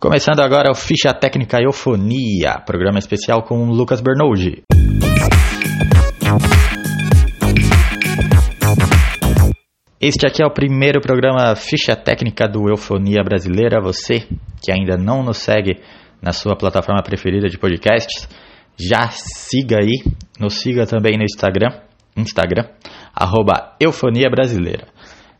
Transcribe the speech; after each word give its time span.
Começando 0.00 0.40
agora 0.40 0.72
o 0.72 0.74
Ficha 0.74 1.12
Técnica 1.12 1.58
Eufonia, 1.62 2.58
programa 2.64 2.98
especial 2.98 3.42
com 3.42 3.66
Lucas 3.66 4.00
Bernoldi. 4.00 4.62
Este 10.00 10.26
aqui 10.26 10.42
é 10.42 10.46
o 10.46 10.50
primeiro 10.50 11.02
programa 11.02 11.54
Ficha 11.54 11.94
Técnica 11.94 12.48
do 12.48 12.66
Eufonia 12.70 13.22
Brasileira. 13.22 13.78
Você 13.82 14.26
que 14.62 14.72
ainda 14.72 14.96
não 14.96 15.22
nos 15.22 15.36
segue 15.36 15.82
na 16.22 16.32
sua 16.32 16.56
plataforma 16.56 17.02
preferida 17.02 17.48
de 17.48 17.58
podcasts, 17.58 18.26
já 18.78 19.10
siga 19.10 19.80
aí, 19.82 20.02
nos 20.38 20.54
siga 20.54 20.86
também 20.86 21.18
no 21.18 21.24
Instagram, 21.24 21.78
Instagram, 22.16 22.64
arroba 23.14 23.76
Eufonia 23.78 24.30
Brasileira. 24.30 24.86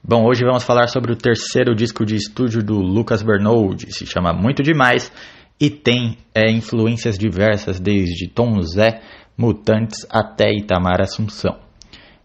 Bom, 0.02 0.24
hoje 0.24 0.42
vamos 0.44 0.64
falar 0.64 0.88
sobre 0.88 1.12
o 1.12 1.16
terceiro 1.16 1.74
disco 1.74 2.06
de 2.06 2.16
estúdio 2.16 2.64
do 2.64 2.80
Lucas 2.80 3.22
Bernoldi, 3.22 3.92
se 3.92 4.06
chama 4.06 4.32
Muito 4.32 4.62
Demais 4.62 5.12
e 5.60 5.68
tem 5.68 6.16
é, 6.34 6.50
influências 6.50 7.18
diversas, 7.18 7.78
desde 7.78 8.26
Tom 8.26 8.62
Zé, 8.62 9.02
Mutantes 9.36 10.06
até 10.10 10.50
Itamar 10.54 11.02
Assunção. 11.02 11.58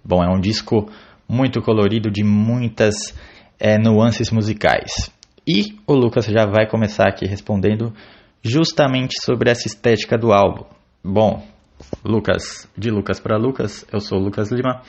Bom, 0.04 0.24
é 0.24 0.34
um 0.34 0.40
disco 0.40 0.90
muito 1.28 1.62
colorido 1.62 2.10
de 2.10 2.24
muitas 2.24 2.96
é, 3.60 3.78
nuances 3.78 4.32
musicais. 4.32 5.12
E 5.46 5.76
o 5.86 5.94
Lucas 5.94 6.26
já 6.28 6.46
vai 6.46 6.68
começar 6.68 7.10
aqui 7.10 7.28
respondendo 7.28 7.94
justamente 8.42 9.16
sobre 9.22 9.52
essa 9.52 9.68
estética 9.68 10.18
do 10.18 10.32
álbum. 10.32 10.64
Bom, 11.04 11.46
Lucas, 12.06 12.70
de 12.78 12.90
Lucas 12.90 13.20
para 13.20 13.38
Lucas, 13.38 13.86
eu 13.92 14.00
sou 14.00 14.18
o 14.18 14.24
Lucas 14.24 14.50
Lima. 14.50 14.82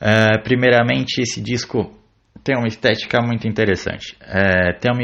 É, 0.00 0.38
primeiramente, 0.38 1.20
esse 1.20 1.40
disco 1.40 1.94
tem 2.42 2.56
uma 2.56 2.66
estética 2.66 3.20
muito 3.20 3.46
interessante. 3.46 4.16
É, 4.22 4.72
tem 4.72 4.90
uma, 4.90 5.02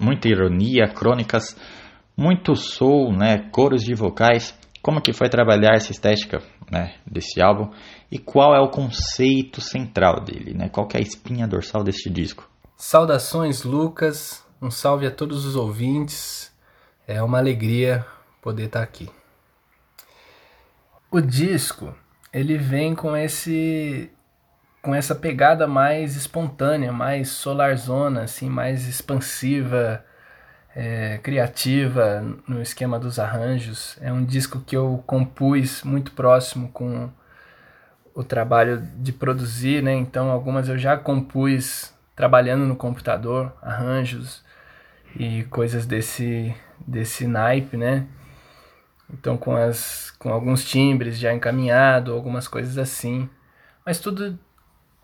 muita 0.00 0.28
ironia, 0.28 0.88
crônicas, 0.88 1.56
muito 2.16 2.56
soul, 2.56 3.12
né, 3.12 3.48
coros 3.52 3.82
de 3.82 3.94
vocais. 3.94 4.58
Como 4.80 5.02
que 5.02 5.12
foi 5.12 5.28
trabalhar 5.28 5.74
essa 5.74 5.92
estética 5.92 6.42
né, 6.70 6.94
desse 7.06 7.42
álbum 7.42 7.70
e 8.10 8.18
qual 8.18 8.54
é 8.54 8.60
o 8.60 8.70
conceito 8.70 9.60
central 9.60 10.24
dele, 10.24 10.54
né? 10.54 10.68
Qual 10.68 10.88
é 10.94 10.98
a 10.98 11.00
espinha 11.02 11.46
dorsal 11.46 11.82
deste 11.82 12.08
disco? 12.08 12.48
Saudações, 12.76 13.64
Lucas. 13.64 14.44
Um 14.62 14.70
salve 14.70 15.06
a 15.06 15.10
todos 15.10 15.44
os 15.44 15.56
ouvintes. 15.56 16.52
É 17.06 17.22
uma 17.22 17.38
alegria 17.38 18.06
poder 18.40 18.66
estar 18.66 18.82
aqui. 18.82 19.10
O 21.10 21.20
disco, 21.20 21.94
ele 22.32 22.56
vem 22.56 22.94
com 22.94 23.16
esse 23.16 24.10
com 24.82 24.94
essa 24.94 25.14
pegada 25.14 25.66
mais 25.66 26.16
espontânea, 26.16 26.92
mais 26.92 27.28
solarzona, 27.28 28.22
assim, 28.22 28.48
mais 28.48 28.86
expansiva, 28.86 30.04
é, 30.74 31.18
criativa 31.18 32.24
no 32.46 32.62
esquema 32.62 32.98
dos 32.98 33.18
arranjos. 33.18 33.98
É 34.00 34.12
um 34.12 34.24
disco 34.24 34.60
que 34.60 34.76
eu 34.76 35.02
compus 35.06 35.82
muito 35.82 36.12
próximo 36.12 36.68
com 36.70 37.10
o 38.14 38.22
trabalho 38.24 38.80
de 38.96 39.12
produzir, 39.12 39.82
né? 39.82 39.94
Então 39.94 40.30
algumas 40.30 40.68
eu 40.68 40.78
já 40.78 40.96
compus 40.96 41.92
trabalhando 42.16 42.64
no 42.64 42.76
computador, 42.76 43.52
arranjos 43.62 44.44
e 45.16 45.44
coisas 45.44 45.86
desse 45.86 46.54
desse 46.86 47.26
naipe, 47.26 47.76
né? 47.76 48.06
Então 49.12 49.36
com 49.36 49.56
as 49.56 50.10
com 50.18 50.32
alguns 50.32 50.64
timbres 50.64 51.18
já 51.18 51.32
encaminhado, 51.32 52.12
algumas 52.12 52.48
coisas 52.48 52.78
assim. 52.78 53.28
Mas 53.84 53.98
tudo 54.00 54.38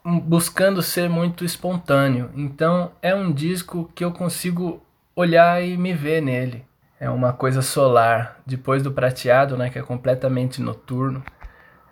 buscando 0.05 0.83
ser 0.83 1.09
muito 1.09 1.45
espontâneo. 1.45 2.31
Então 2.35 2.93
é 3.01 3.15
um 3.15 3.33
disco 3.33 3.91
que 3.95 4.05
eu 4.05 4.13
consigo 4.13 4.83
olhar 5.17 5.63
e 5.63 5.77
me 5.77 5.95
ver 5.95 6.21
nele. 6.21 6.65
É 7.01 7.09
uma 7.09 7.33
coisa 7.33 7.63
solar. 7.63 8.41
Depois 8.47 8.83
do 8.83 8.93
prateado, 8.93 9.57
né, 9.57 9.71
que 9.71 9.79
é 9.79 9.83
completamente 9.83 10.61
noturno, 10.61 11.23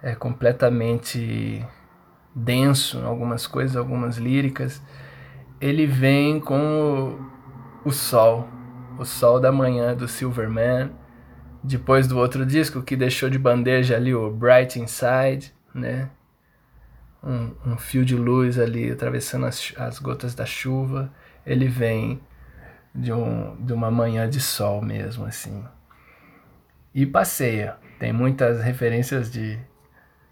é 0.02 0.14
completamente 0.14 1.64
denso 2.34 3.04
algumas 3.04 3.46
coisas, 3.46 3.76
algumas 3.76 4.16
líricas. 4.16 4.82
Ele 5.60 5.86
vem 5.86 6.40
com 6.40 7.18
o, 7.84 7.88
o 7.88 7.92
sol, 7.92 8.48
o 8.98 9.04
sol 9.04 9.40
da 9.40 9.52
manhã 9.52 9.94
do 9.94 10.06
Silverman. 10.06 10.90
Depois 11.64 12.08
do 12.08 12.18
outro 12.18 12.44
disco 12.44 12.82
que 12.82 12.96
deixou 12.96 13.30
de 13.30 13.38
bandeja 13.38 13.96
ali 13.96 14.14
o 14.14 14.30
Bright 14.30 14.80
Inside, 14.80 15.54
né? 15.72 16.10
Um, 17.22 17.54
um 17.64 17.76
fio 17.76 18.04
de 18.04 18.16
luz 18.16 18.58
ali 18.58 18.90
atravessando 18.90 19.46
as, 19.46 19.72
as 19.76 19.98
gotas 19.98 20.34
da 20.34 20.44
chuva. 20.44 21.12
Ele 21.46 21.68
vem 21.68 22.20
de, 22.94 23.12
um, 23.12 23.56
de 23.64 23.72
uma 23.72 23.90
manhã 23.90 24.28
de 24.28 24.40
sol 24.40 24.82
mesmo, 24.82 25.24
assim. 25.24 25.64
E 26.94 27.06
passeia. 27.06 27.76
Tem 27.98 28.12
muitas 28.12 28.60
referências 28.62 29.30
de 29.30 29.58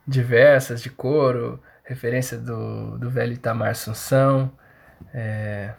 diversas 0.07 0.83
de 0.83 0.91
coro, 0.91 1.61
referência 1.85 2.37
do, 2.37 2.99
do 2.99 3.09
velho 3.09 3.33
Itamar 3.33 3.71
Assunção, 3.71 4.53
é, 5.15 5.73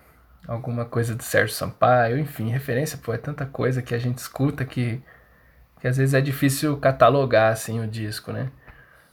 alguma 0.48 0.86
coisa 0.86 1.16
do 1.16 1.24
Sérgio 1.24 1.56
Sampaio, 1.56 2.18
enfim, 2.18 2.50
referência, 2.50 2.98
pô, 2.98 3.14
é 3.14 3.18
tanta 3.18 3.46
coisa 3.46 3.82
que 3.82 3.94
a 3.94 4.00
gente 4.00 4.18
escuta 4.18 4.66
que, 4.66 5.02
que 5.80 5.88
às 5.88 5.98
vezes 5.98 6.14
é 6.14 6.22
difícil 6.22 6.78
catalogar 6.78 7.52
assim 7.52 7.80
o 7.80 7.88
disco, 7.88 8.32
né? 8.32 8.50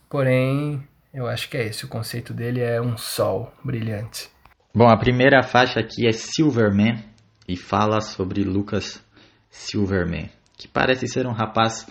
Porém, 0.09 0.87
eu 1.19 1.27
acho 1.27 1.51
que 1.51 1.57
é 1.57 1.67
esse. 1.67 1.85
O 1.85 1.89
conceito 1.89 2.33
dele 2.33 2.61
é 2.61 2.81
um 2.81 2.97
sol 2.97 3.53
brilhante. 3.65 4.29
Bom, 4.73 4.89
a 4.89 4.97
primeira 4.97 5.43
faixa 5.43 5.81
aqui 5.81 6.07
é 6.07 6.13
Silverman 6.13 7.03
e 7.49 7.57
fala 7.57 8.01
sobre 8.01 8.45
Lucas 8.45 9.05
Silverman, 9.51 10.31
que 10.57 10.69
parece 10.69 11.09
ser 11.09 11.27
um 11.27 11.33
rapaz 11.33 11.87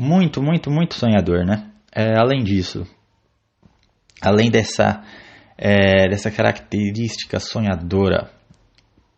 muito, 0.00 0.40
muito, 0.40 0.70
muito 0.70 0.94
sonhador, 0.94 1.44
né? 1.44 1.72
É, 1.92 2.16
além 2.16 2.44
disso, 2.44 2.86
além 4.20 4.48
dessa, 4.48 5.02
é, 5.58 6.08
dessa 6.08 6.30
característica 6.30 7.40
sonhadora, 7.40 8.30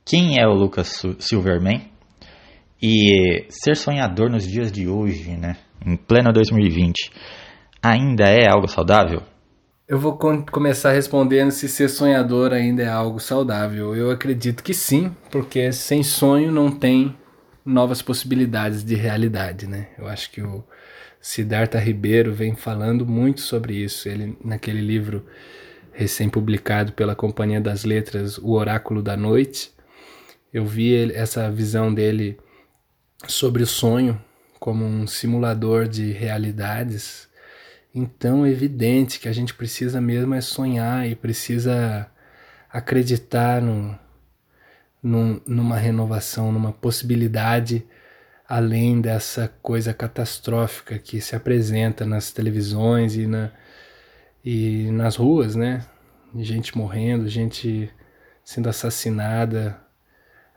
quem 0.06 0.40
é 0.40 0.46
o 0.46 0.54
Lucas 0.54 1.02
Silverman? 1.18 1.92
E 2.82 3.46
ser 3.50 3.76
sonhador 3.76 4.30
nos 4.30 4.46
dias 4.46 4.72
de 4.72 4.88
hoje, 4.88 5.36
né? 5.36 5.56
Em 5.86 5.96
pleno 5.96 6.32
2020 6.32 7.10
ainda 7.82 8.24
é 8.24 8.50
algo 8.50 8.66
saudável? 8.66 9.22
Eu 9.86 9.98
vou 9.98 10.16
começar 10.16 10.92
respondendo 10.92 11.50
se 11.50 11.68
ser 11.68 11.90
sonhador 11.90 12.54
ainda 12.54 12.82
é 12.82 12.88
algo 12.88 13.20
saudável. 13.20 13.94
Eu 13.94 14.10
acredito 14.10 14.64
que 14.64 14.72
sim, 14.72 15.14
porque 15.30 15.70
sem 15.72 16.02
sonho 16.02 16.50
não 16.50 16.70
tem 16.70 17.14
novas 17.62 18.00
possibilidades 18.00 18.82
de 18.82 18.94
realidade, 18.94 19.66
né? 19.66 19.88
Eu 19.98 20.06
acho 20.06 20.30
que 20.30 20.40
o 20.40 20.64
Siddhartha 21.20 21.78
Ribeiro 21.78 22.32
vem 22.32 22.56
falando 22.56 23.04
muito 23.04 23.42
sobre 23.42 23.74
isso. 23.74 24.08
Ele 24.08 24.38
naquele 24.42 24.80
livro 24.80 25.26
recém-publicado 25.92 26.92
pela 26.92 27.14
Companhia 27.14 27.60
das 27.60 27.84
Letras, 27.84 28.38
O 28.38 28.52
Oráculo 28.52 29.02
da 29.02 29.18
Noite, 29.18 29.70
eu 30.50 30.64
vi 30.64 30.88
ele, 30.88 31.12
essa 31.12 31.50
visão 31.50 31.92
dele 31.92 32.38
sobre 33.28 33.62
o 33.62 33.66
sonho 33.66 34.18
como 34.58 34.82
um 34.82 35.06
simulador 35.06 35.86
de 35.86 36.10
realidades 36.10 37.28
então 37.94 38.44
é 38.44 38.50
evidente 38.50 39.20
que 39.20 39.28
a 39.28 39.32
gente 39.32 39.54
precisa 39.54 40.00
mesmo 40.00 40.34
é 40.34 40.40
sonhar 40.40 41.08
e 41.08 41.14
precisa 41.14 42.10
acreditar 42.68 43.62
no, 43.62 43.96
num, 45.02 45.40
numa 45.46 45.76
renovação, 45.76 46.50
numa 46.50 46.72
possibilidade 46.72 47.86
além 48.48 49.00
dessa 49.00 49.48
coisa 49.62 49.94
catastrófica 49.94 50.98
que 50.98 51.20
se 51.20 51.36
apresenta 51.36 52.04
nas 52.04 52.32
televisões 52.32 53.16
e, 53.16 53.26
na, 53.26 53.50
e 54.44 54.90
nas 54.90 55.16
ruas, 55.16 55.54
né? 55.54 55.86
Gente 56.36 56.76
morrendo, 56.76 57.28
gente 57.28 57.90
sendo 58.44 58.68
assassinada 58.68 59.80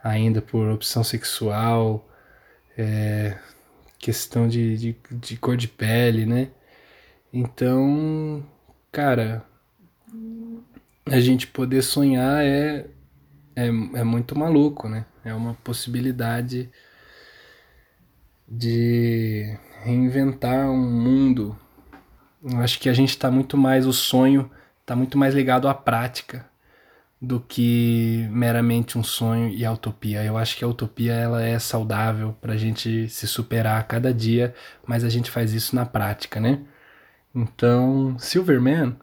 ainda 0.02 0.42
por 0.42 0.68
opção 0.70 1.02
sexual, 1.04 2.08
é, 2.76 3.36
questão 3.98 4.48
de, 4.48 4.76
de, 4.76 4.96
de 5.10 5.36
cor 5.36 5.56
de 5.56 5.68
pele, 5.68 6.26
né? 6.26 6.48
Então, 7.32 8.42
cara, 8.90 9.44
a 11.06 11.20
gente 11.20 11.46
poder 11.46 11.82
sonhar 11.82 12.44
é, 12.44 12.86
é, 13.54 13.66
é 13.66 14.04
muito 14.04 14.38
maluco, 14.38 14.88
né? 14.88 15.04
É 15.24 15.34
uma 15.34 15.54
possibilidade 15.54 16.70
de 18.46 19.58
reinventar 19.82 20.70
um 20.70 20.90
mundo. 20.90 21.56
Eu 22.42 22.58
acho 22.60 22.78
que 22.80 22.88
a 22.88 22.94
gente 22.94 23.10
está 23.10 23.30
muito 23.30 23.56
mais, 23.56 23.86
o 23.86 23.92
sonho 23.92 24.50
está 24.80 24.96
muito 24.96 25.18
mais 25.18 25.34
ligado 25.34 25.68
à 25.68 25.74
prática 25.74 26.48
do 27.20 27.40
que 27.40 28.26
meramente 28.30 28.96
um 28.96 29.02
sonho 29.02 29.50
e 29.50 29.64
a 29.64 29.72
utopia. 29.72 30.24
Eu 30.24 30.38
acho 30.38 30.56
que 30.56 30.64
a 30.64 30.68
utopia 30.68 31.12
ela 31.12 31.42
é 31.42 31.58
saudável 31.58 32.34
para 32.40 32.54
a 32.54 32.56
gente 32.56 33.08
se 33.08 33.26
superar 33.26 33.80
a 33.80 33.82
cada 33.82 34.14
dia, 34.14 34.54
mas 34.86 35.04
a 35.04 35.08
gente 35.08 35.30
faz 35.30 35.52
isso 35.52 35.74
na 35.74 35.84
prática, 35.84 36.40
né? 36.40 36.62
Então, 37.40 38.18
Silverman 38.18 38.96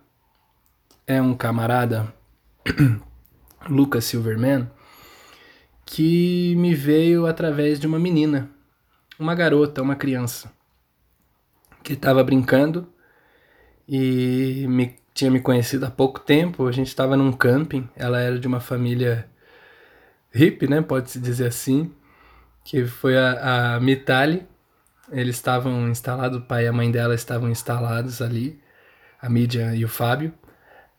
é 1.07 1.21
um 1.21 1.33
camarada, 1.33 2.13
Lucas 3.69 4.03
Silverman, 4.03 4.69
que 5.85 6.53
me 6.57 6.75
veio 6.75 7.27
através 7.27 7.79
de 7.79 7.87
uma 7.87 7.97
menina, 7.97 8.49
uma 9.17 9.33
garota, 9.33 9.81
uma 9.81 9.95
criança, 9.95 10.51
que 11.81 11.93
estava 11.93 12.21
brincando 12.25 12.85
e 13.87 14.65
me, 14.67 14.97
tinha 15.13 15.31
me 15.31 15.39
conhecido 15.39 15.85
há 15.85 15.89
pouco 15.89 16.19
tempo. 16.19 16.67
A 16.67 16.73
gente 16.73 16.87
estava 16.87 17.15
num 17.15 17.31
camping, 17.31 17.87
ela 17.95 18.19
era 18.19 18.37
de 18.37 18.47
uma 18.49 18.59
família 18.59 19.29
hippie, 20.33 20.67
né? 20.67 20.81
Pode-se 20.81 21.21
dizer 21.21 21.47
assim, 21.47 21.89
que 22.65 22.83
foi 22.83 23.17
a, 23.17 23.75
a 23.75 23.79
Mitali. 23.79 24.45
Eles 25.11 25.35
estavam 25.35 25.87
instalados, 25.89 26.39
o 26.39 26.41
pai 26.41 26.65
e 26.65 26.67
a 26.67 26.73
mãe 26.73 26.89
dela 26.91 27.13
estavam 27.13 27.49
instalados 27.49 28.21
ali, 28.21 28.59
a 29.21 29.29
Mídia 29.29 29.75
e 29.75 29.85
o 29.85 29.87
Fábio, 29.87 30.33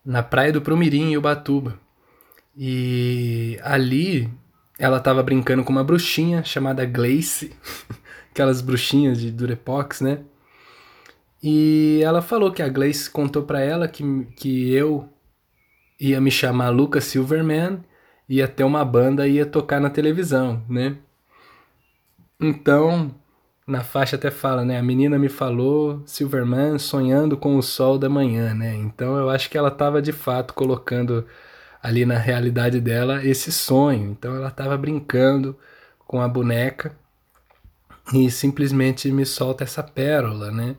na 0.04 0.22
praia 0.22 0.52
do 0.52 0.62
Prumirim, 0.62 1.10
em 1.10 1.16
Ubatuba. 1.16 1.78
E 2.56 3.58
ali 3.62 4.30
ela 4.78 4.98
estava 4.98 5.22
brincando 5.22 5.64
com 5.64 5.72
uma 5.72 5.84
bruxinha 5.84 6.44
chamada 6.44 6.84
Glace, 6.84 7.54
aquelas 8.30 8.60
bruxinhas 8.60 9.20
de 9.20 9.30
Durepox, 9.30 10.00
né? 10.00 10.20
E 11.42 12.00
ela 12.02 12.22
falou 12.22 12.52
que 12.52 12.62
a 12.62 12.68
Glace 12.68 13.10
contou 13.10 13.42
para 13.42 13.60
ela 13.60 13.88
que, 13.88 14.02
que 14.36 14.72
eu 14.72 15.08
ia 15.98 16.20
me 16.20 16.30
chamar 16.30 16.70
Lucas 16.70 17.04
Silverman, 17.04 17.80
ia 18.28 18.48
ter 18.48 18.64
uma 18.64 18.84
banda 18.84 19.26
e 19.26 19.34
ia 19.34 19.46
tocar 19.46 19.80
na 19.80 19.90
televisão, 19.90 20.64
né? 20.68 20.96
Então, 22.40 23.14
na 23.66 23.82
faixa 23.82 24.16
até 24.16 24.30
fala, 24.30 24.64
né? 24.64 24.78
A 24.78 24.82
menina 24.82 25.18
me 25.18 25.28
falou 25.28 26.02
Silverman 26.06 26.78
sonhando 26.78 27.36
com 27.36 27.56
o 27.56 27.62
sol 27.62 27.98
da 27.98 28.08
manhã, 28.08 28.54
né? 28.54 28.74
Então 28.76 29.16
eu 29.18 29.28
acho 29.28 29.50
que 29.50 29.58
ela 29.58 29.68
estava 29.68 30.00
de 30.00 30.12
fato 30.12 30.54
colocando 30.54 31.26
ali 31.82 32.06
na 32.06 32.18
realidade 32.18 32.80
dela 32.80 33.24
esse 33.24 33.50
sonho. 33.50 34.10
Então 34.12 34.36
ela 34.36 34.48
estava 34.48 34.76
brincando 34.76 35.58
com 36.06 36.20
a 36.20 36.28
boneca 36.28 36.96
e 38.14 38.30
simplesmente 38.30 39.10
me 39.10 39.26
solta 39.26 39.64
essa 39.64 39.82
pérola, 39.82 40.52
né? 40.52 40.76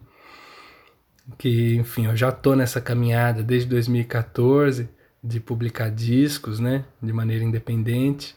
Que, 1.38 1.76
enfim, 1.76 2.06
eu 2.06 2.16
já 2.16 2.32
tô 2.32 2.56
nessa 2.56 2.80
caminhada 2.80 3.44
desde 3.44 3.68
2014 3.70 4.90
de 5.22 5.40
publicar 5.42 5.92
discos, 5.92 6.60
né, 6.60 6.86
de 7.02 7.12
maneira 7.12 7.44
independente. 7.44 8.36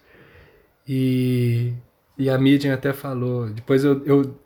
E, 0.88 1.73
e 2.20 2.28
a 2.28 2.37
Medium 2.37 2.75
até 2.75 2.93
falou, 2.93 3.49
depois 3.49 3.82
eu, 3.82 4.05
eu 4.05 4.38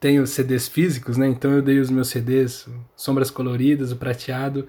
tenho 0.00 0.26
CDs 0.26 0.66
físicos, 0.66 1.16
né, 1.16 1.28
então 1.28 1.52
eu 1.52 1.62
dei 1.62 1.78
os 1.78 1.88
meus 1.88 2.08
CDs, 2.08 2.68
Sombras 2.96 3.30
Coloridas, 3.30 3.92
o 3.92 3.96
Prateado, 3.96 4.66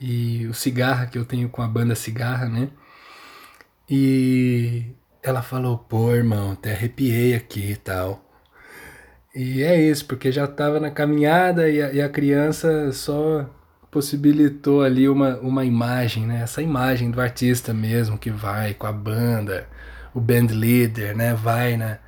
e 0.00 0.46
o 0.46 0.54
Cigarra, 0.54 1.06
que 1.06 1.18
eu 1.18 1.26
tenho 1.26 1.46
com 1.50 1.60
a 1.60 1.68
banda 1.68 1.94
Cigarra, 1.94 2.48
né? 2.48 2.70
E 3.88 4.86
ela 5.22 5.42
falou, 5.42 5.76
pô, 5.76 6.14
irmão, 6.14 6.52
até 6.52 6.72
arrepiei 6.72 7.34
aqui 7.34 7.72
e 7.72 7.76
tal. 7.76 8.24
E 9.34 9.62
é 9.62 9.78
isso, 9.78 10.06
porque 10.06 10.32
já 10.32 10.46
estava 10.46 10.80
na 10.80 10.90
caminhada 10.90 11.68
e 11.68 11.82
a, 11.82 11.92
e 11.92 12.00
a, 12.00 12.08
criança 12.08 12.92
só 12.92 13.46
possibilitou 13.90 14.82
ali 14.82 15.06
uma, 15.06 15.36
uma 15.40 15.66
imagem, 15.66 16.26
né? 16.26 16.40
Essa 16.42 16.62
imagem 16.62 17.10
do 17.10 17.20
artista 17.20 17.74
mesmo 17.74 18.18
que 18.18 18.30
vai 18.30 18.72
com 18.72 18.86
a 18.86 18.92
banda, 18.92 19.68
o 20.14 20.20
band 20.20 20.46
leader, 20.52 21.16
né? 21.16 21.34
Vai 21.34 21.76
na, 21.76 21.98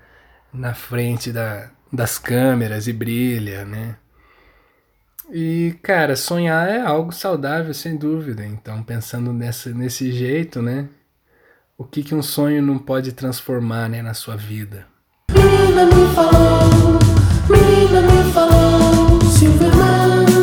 na 0.52 0.72
frente 0.74 1.32
da, 1.32 1.70
das 1.92 2.18
câmeras 2.18 2.86
e 2.86 2.92
brilha, 2.92 3.64
né? 3.64 3.96
E, 5.30 5.76
cara, 5.82 6.14
sonhar 6.14 6.68
é 6.68 6.80
algo 6.80 7.10
saudável, 7.10 7.74
sem 7.74 7.96
dúvida. 7.96 8.46
Então, 8.46 8.82
pensando 8.82 9.32
nessa, 9.32 9.70
nesse 9.70 10.12
jeito, 10.12 10.62
né? 10.62 10.88
O 11.76 11.84
que, 11.84 12.02
que 12.02 12.14
um 12.14 12.22
sonho 12.22 12.62
não 12.62 12.78
pode 12.78 13.12
transformar 13.12 13.88
né, 13.88 14.00
na 14.00 14.14
sua 14.14 14.36
vida? 14.36 14.86
Menina 15.30 15.84
me 15.84 16.14
falou, 16.14 16.98
menina 17.50 18.00
me 18.00 18.32
falou, 18.32 19.20
Silverman, 19.22 20.35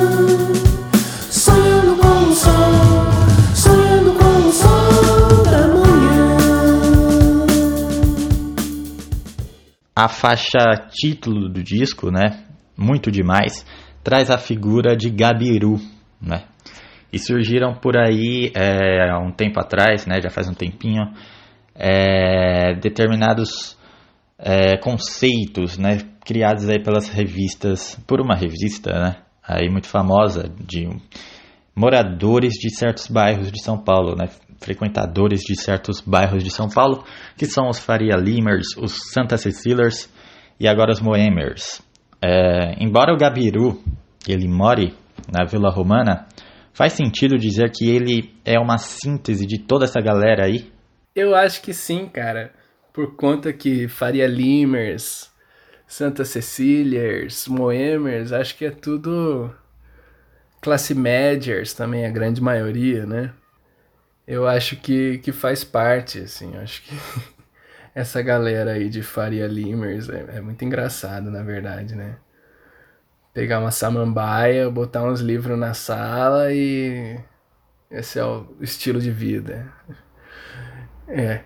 A 10.03 10.09
faixa 10.09 10.75
título 10.89 11.47
do 11.47 11.63
disco, 11.63 12.11
né? 12.11 12.43
Muito 12.77 13.09
demais 13.09 13.65
traz 14.03 14.29
a 14.29 14.37
figura 14.37 14.97
de 14.97 15.09
Gabiru, 15.09 15.79
né? 16.21 16.43
E 17.09 17.17
surgiram 17.17 17.73
por 17.73 17.95
aí 17.95 18.51
é, 18.53 19.09
há 19.09 19.17
um 19.17 19.31
tempo 19.31 19.61
atrás, 19.61 20.05
né, 20.05 20.19
já 20.21 20.29
faz 20.29 20.49
um 20.49 20.53
tempinho, 20.53 21.03
é, 21.73 22.75
determinados 22.75 23.77
é, 24.37 24.75
conceitos, 24.75 25.77
né, 25.77 25.99
criados 26.25 26.67
aí 26.67 26.83
pelas 26.83 27.07
revistas, 27.07 27.97
por 28.05 28.19
uma 28.19 28.35
revista, 28.35 28.91
né, 28.91 29.15
aí 29.41 29.69
muito 29.69 29.87
famosa 29.87 30.51
de 30.59 30.89
moradores 31.73 32.55
de 32.55 32.75
certos 32.75 33.07
bairros 33.07 33.49
de 33.51 33.63
São 33.63 33.77
Paulo, 33.77 34.17
né, 34.17 34.27
frequentadores 34.63 35.41
de 35.41 35.59
certos 35.59 36.01
bairros 36.01 36.43
de 36.43 36.49
São 36.49 36.69
Paulo, 36.69 37.03
que 37.37 37.45
são 37.45 37.69
os 37.69 37.79
Faria 37.79 38.15
Limers, 38.15 38.77
os 38.77 39.11
Santa 39.11 39.37
Cecilers 39.37 40.09
e 40.59 40.67
agora 40.67 40.91
os 40.91 41.01
Moemers. 41.01 41.81
É, 42.21 42.75
embora 42.79 43.13
o 43.13 43.17
Gabiru 43.17 43.81
ele 44.27 44.47
more 44.47 44.93
na 45.31 45.45
Vila 45.45 45.69
Romana, 45.69 46.25
faz 46.73 46.93
sentido 46.93 47.37
dizer 47.37 47.69
que 47.71 47.89
ele 47.89 48.33
é 48.45 48.57
uma 48.57 48.77
síntese 48.77 49.45
de 49.45 49.59
toda 49.59 49.85
essa 49.85 49.99
galera 49.99 50.45
aí? 50.45 50.71
Eu 51.15 51.35
acho 51.35 51.61
que 51.61 51.73
sim, 51.73 52.07
cara. 52.07 52.51
Por 52.93 53.15
conta 53.15 53.51
que 53.51 53.87
Faria 53.87 54.27
Limers, 54.27 55.31
Santa 55.85 56.23
Cecílias, 56.23 57.47
Moemers, 57.47 58.31
acho 58.31 58.57
que 58.57 58.65
é 58.65 58.71
tudo 58.71 59.53
classe 60.61 60.95
médias 60.95 61.73
também, 61.73 62.05
a 62.05 62.11
grande 62.11 62.41
maioria, 62.41 63.05
né? 63.05 63.33
Eu 64.25 64.47
acho 64.47 64.77
que, 64.77 65.17
que 65.17 65.31
faz 65.31 65.63
parte, 65.63 66.19
assim, 66.19 66.55
acho 66.57 66.83
que 66.83 66.95
essa 67.93 68.21
galera 68.21 68.71
aí 68.71 68.89
de 68.89 69.03
Faria 69.03 69.47
Limers 69.47 70.09
é, 70.09 70.37
é 70.37 70.41
muito 70.41 70.63
engraçado, 70.63 71.29
na 71.29 71.43
verdade, 71.43 71.95
né? 71.95 72.17
Pegar 73.33 73.59
uma 73.59 73.71
samambaia, 73.71 74.69
botar 74.69 75.03
uns 75.03 75.19
livros 75.19 75.57
na 75.57 75.73
sala 75.73 76.53
e. 76.53 77.19
Esse 77.89 78.17
é 78.19 78.23
o 78.23 78.47
estilo 78.61 78.99
de 78.99 79.11
vida. 79.11 79.71
É. 81.07 81.41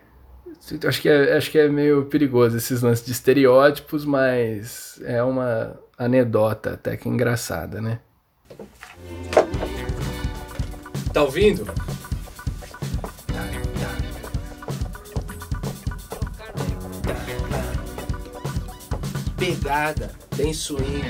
Acho 0.85 1.01
que 1.01 1.09
é, 1.09 1.37
acho 1.37 1.49
que 1.49 1.57
é 1.57 1.69
meio 1.69 2.05
perigoso 2.05 2.57
esses 2.57 2.81
lances 2.81 3.05
de 3.05 3.11
estereótipos, 3.11 4.05
mas 4.05 4.99
é 5.03 5.23
uma 5.23 5.79
anedota 5.97 6.73
até 6.73 6.95
que 6.97 7.07
engraçada, 7.07 7.81
né? 7.81 7.99
Tá 11.13 11.23
ouvindo? 11.23 11.65
Pegada, 19.37 20.09
bem 20.35 20.51
swing, 20.51 21.03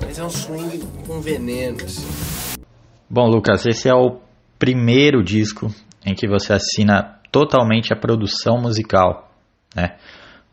mas 0.00 0.18
é 0.18 0.24
um 0.24 0.30
swing 0.30 0.80
com 1.06 1.20
veneno. 1.20 1.76
Assim. 1.84 2.58
Bom, 3.10 3.28
Lucas, 3.28 3.66
esse 3.66 3.90
é 3.90 3.94
o 3.94 4.20
primeiro 4.58 5.22
disco 5.22 5.68
em 6.04 6.14
que 6.14 6.26
você 6.26 6.54
assina 6.54 7.20
totalmente 7.30 7.92
a 7.92 7.96
produção 7.96 8.58
musical, 8.58 9.30
né? 9.76 9.98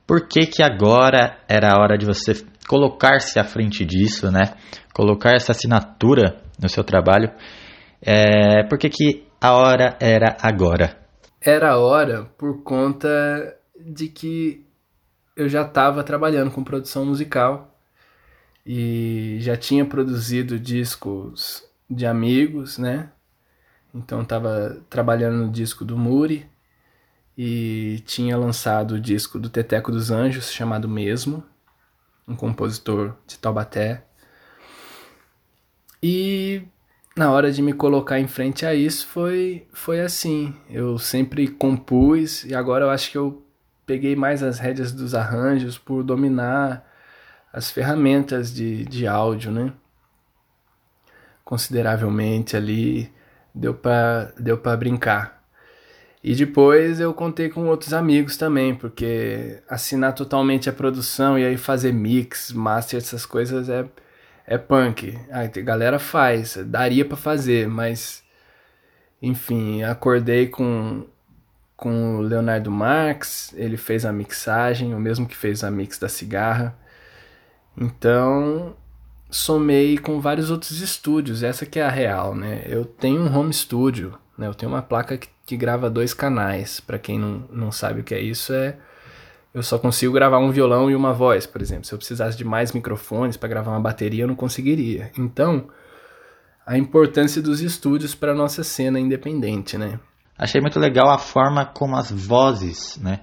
Por 0.05 0.27
que, 0.27 0.45
que 0.45 0.61
agora 0.61 1.37
era 1.47 1.71
a 1.71 1.81
hora 1.81 1.97
de 1.97 2.05
você 2.05 2.33
colocar-se 2.67 3.39
à 3.39 3.45
frente 3.45 3.85
disso, 3.85 4.29
né? 4.29 4.55
Colocar 4.93 5.31
essa 5.33 5.53
assinatura 5.53 6.41
no 6.61 6.67
seu 6.67 6.83
trabalho. 6.83 7.31
É, 8.01 8.63
por 8.67 8.77
que, 8.77 8.89
que 8.89 9.23
a 9.39 9.53
hora 9.53 9.97
era 10.01 10.35
agora? 10.41 10.97
Era 11.41 11.75
a 11.75 11.79
hora 11.79 12.25
por 12.37 12.61
conta 12.61 13.55
de 13.79 14.09
que 14.09 14.68
eu 15.39 15.47
já 15.47 15.61
estava 15.61 16.03
trabalhando 16.03 16.51
com 16.51 16.61
produção 16.63 17.05
musical 17.05 17.73
e 18.65 19.37
já 19.39 19.55
tinha 19.55 19.85
produzido 19.85 20.59
discos 20.59 21.63
de 21.89 22.05
amigos, 22.05 22.77
né? 22.77 23.09
Então 23.95 24.21
estava 24.21 24.83
trabalhando 24.89 25.37
no 25.37 25.49
disco 25.49 25.85
do 25.85 25.97
Muri 25.97 26.45
e 27.37 28.03
tinha 28.05 28.35
lançado 28.37 28.95
o 28.95 28.99
disco 28.99 29.39
do 29.39 29.49
Teteco 29.49 29.93
dos 29.93 30.11
Anjos 30.11 30.51
chamado 30.51 30.89
Mesmo, 30.89 31.41
um 32.27 32.35
compositor 32.35 33.15
de 33.25 33.39
Taubaté. 33.39 34.03
E 36.03 36.63
na 37.15 37.31
hora 37.31 37.49
de 37.49 37.61
me 37.61 37.71
colocar 37.71 38.19
em 38.19 38.27
frente 38.27 38.65
a 38.65 38.75
isso 38.75 39.07
foi 39.07 39.65
foi 39.71 40.01
assim. 40.01 40.53
Eu 40.69 40.97
sempre 40.97 41.47
compus 41.47 42.43
e 42.43 42.53
agora 42.53 42.83
eu 42.83 42.89
acho 42.89 43.09
que 43.09 43.17
eu 43.17 43.48
peguei 43.89 44.15
mais 44.15 44.43
as 44.43 44.59
rédeas 44.59 44.91
dos 44.91 45.15
arranjos 45.15 45.75
por 45.75 46.03
dominar 46.03 46.87
as 47.51 47.71
ferramentas 47.71 48.53
de, 48.53 48.85
de 48.85 49.07
áudio, 49.07 49.51
né? 49.51 49.73
Consideravelmente 51.43 52.55
ali 52.55 53.11
deu 53.53 53.73
para 53.73 54.31
deu 54.37 54.59
para 54.59 54.77
brincar. 54.77 55.43
E 56.23 56.35
depois 56.35 56.99
eu 56.99 57.11
contei 57.15 57.49
com 57.49 57.65
outros 57.65 57.91
amigos 57.91 58.37
também, 58.37 58.75
porque 58.75 59.63
assinar 59.67 60.13
totalmente 60.13 60.69
a 60.69 60.73
produção 60.73 61.39
e 61.39 61.43
aí 61.43 61.57
fazer 61.57 61.91
mix, 61.91 62.51
master, 62.51 62.99
essas 62.99 63.25
coisas 63.25 63.69
é, 63.69 63.89
é 64.45 64.59
punk. 64.59 65.17
A 65.31 65.47
galera 65.61 65.97
faz, 65.97 66.57
daria 66.67 67.05
para 67.05 67.17
fazer, 67.17 67.67
mas 67.67 68.23
enfim, 69.19 69.81
acordei 69.81 70.47
com, 70.47 71.07
com 71.79 72.17
o 72.17 72.21
Leonardo 72.21 72.69
Marx, 72.69 73.53
ele 73.55 73.77
fez 73.77 74.05
a 74.05 74.11
mixagem, 74.11 74.93
o 74.93 74.99
mesmo 74.99 75.25
que 75.25 75.35
fez 75.35 75.63
a 75.63 75.71
mix 75.71 75.97
da 75.97 76.09
cigarra. 76.09 76.77
Então, 77.77 78.75
somei 79.29 79.97
com 79.97 80.19
vários 80.19 80.51
outros 80.51 80.81
estúdios, 80.81 81.41
essa 81.41 81.65
que 81.65 81.79
é 81.79 81.83
a 81.85 81.89
real, 81.89 82.35
né? 82.35 82.63
Eu 82.65 82.83
tenho 82.83 83.21
um 83.21 83.33
home 83.33 83.53
studio, 83.53 84.17
né? 84.37 84.47
Eu 84.47 84.53
tenho 84.53 84.71
uma 84.71 84.81
placa 84.81 85.17
que, 85.17 85.29
que 85.45 85.55
grava 85.55 85.89
dois 85.89 86.13
canais. 86.13 86.81
Para 86.81 86.99
quem 86.99 87.17
não, 87.17 87.45
não 87.49 87.71
sabe 87.71 88.01
o 88.01 88.03
que 88.03 88.13
é 88.13 88.19
isso, 88.19 88.53
é 88.53 88.75
eu 89.53 89.63
só 89.63 89.79
consigo 89.79 90.13
gravar 90.13 90.39
um 90.39 90.51
violão 90.51 90.91
e 90.91 90.95
uma 90.95 91.13
voz, 91.13 91.45
por 91.45 91.61
exemplo. 91.61 91.85
Se 91.85 91.93
eu 91.93 91.97
precisasse 91.97 92.37
de 92.37 92.43
mais 92.43 92.73
microfones 92.73 93.37
para 93.37 93.49
gravar 93.49 93.71
uma 93.71 93.79
bateria, 93.79 94.23
eu 94.23 94.27
não 94.27 94.35
conseguiria. 94.35 95.11
Então, 95.17 95.69
a 96.65 96.77
importância 96.77 97.41
dos 97.41 97.61
estúdios 97.61 98.13
para 98.13 98.33
nossa 98.33 98.63
cena 98.63 98.99
independente, 98.99 99.77
né? 99.77 99.99
Achei 100.39 100.61
muito 100.61 100.79
legal 100.79 101.09
a 101.09 101.17
forma 101.17 101.65
como 101.65 101.97
as 101.97 102.09
vozes, 102.09 102.97
né, 102.97 103.19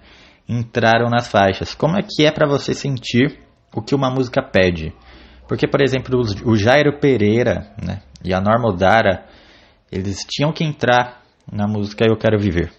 entraram 0.47 1.09
nas 1.09 1.27
faixas. 1.27 1.75
Como 1.75 1.97
é 1.97 2.03
que 2.03 2.27
é 2.27 2.31
para 2.31 2.47
você 2.47 2.75
sentir 2.75 3.41
o 3.75 3.81
que 3.81 3.95
uma 3.95 4.11
música 4.11 4.43
pede? 4.43 4.95
Porque, 5.49 5.67
por 5.67 5.81
exemplo, 5.81 6.21
o 6.45 6.57
Jairo 6.57 7.01
Pereira 7.01 7.75
né, 7.83 8.03
e 8.23 8.35
a 8.35 8.41
Norma 8.41 8.69
Odara, 8.69 9.25
eles 9.91 10.27
tinham 10.29 10.53
que 10.53 10.63
entrar 10.63 11.23
na 11.51 11.67
música 11.67 12.05
Eu 12.05 12.19
Quero 12.19 12.39
Viver. 12.39 12.71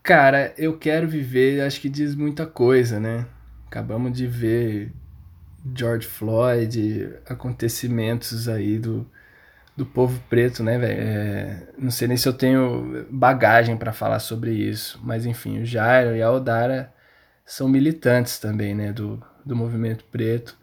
Cara, 0.00 0.54
Eu 0.56 0.78
Quero 0.78 1.08
Viver 1.08 1.62
acho 1.62 1.80
que 1.80 1.88
diz 1.88 2.14
muita 2.14 2.46
coisa, 2.46 3.00
né? 3.00 3.26
Acabamos 3.66 4.12
de 4.16 4.28
ver 4.28 4.92
George 5.76 6.06
Floyd, 6.06 7.14
acontecimentos 7.26 8.48
aí 8.48 8.78
do, 8.78 9.10
do 9.76 9.86
povo 9.86 10.22
preto, 10.28 10.62
né, 10.62 10.78
velho? 10.78 11.00
É, 11.00 11.68
não 11.78 11.90
sei 11.90 12.08
nem 12.08 12.16
se 12.16 12.28
eu 12.28 12.32
tenho 12.32 13.06
bagagem 13.10 13.76
para 13.76 13.92
falar 13.92 14.18
sobre 14.18 14.52
isso, 14.52 15.00
mas 15.02 15.24
enfim, 15.24 15.60
o 15.60 15.64
Jairo 15.64 16.14
e 16.14 16.22
a 16.22 16.30
Odara 16.30 16.92
são 17.44 17.68
militantes 17.68 18.38
também, 18.38 18.74
né, 18.74 18.92
do, 18.92 19.22
do 19.44 19.56
movimento 19.56 20.04
preto. 20.04 20.56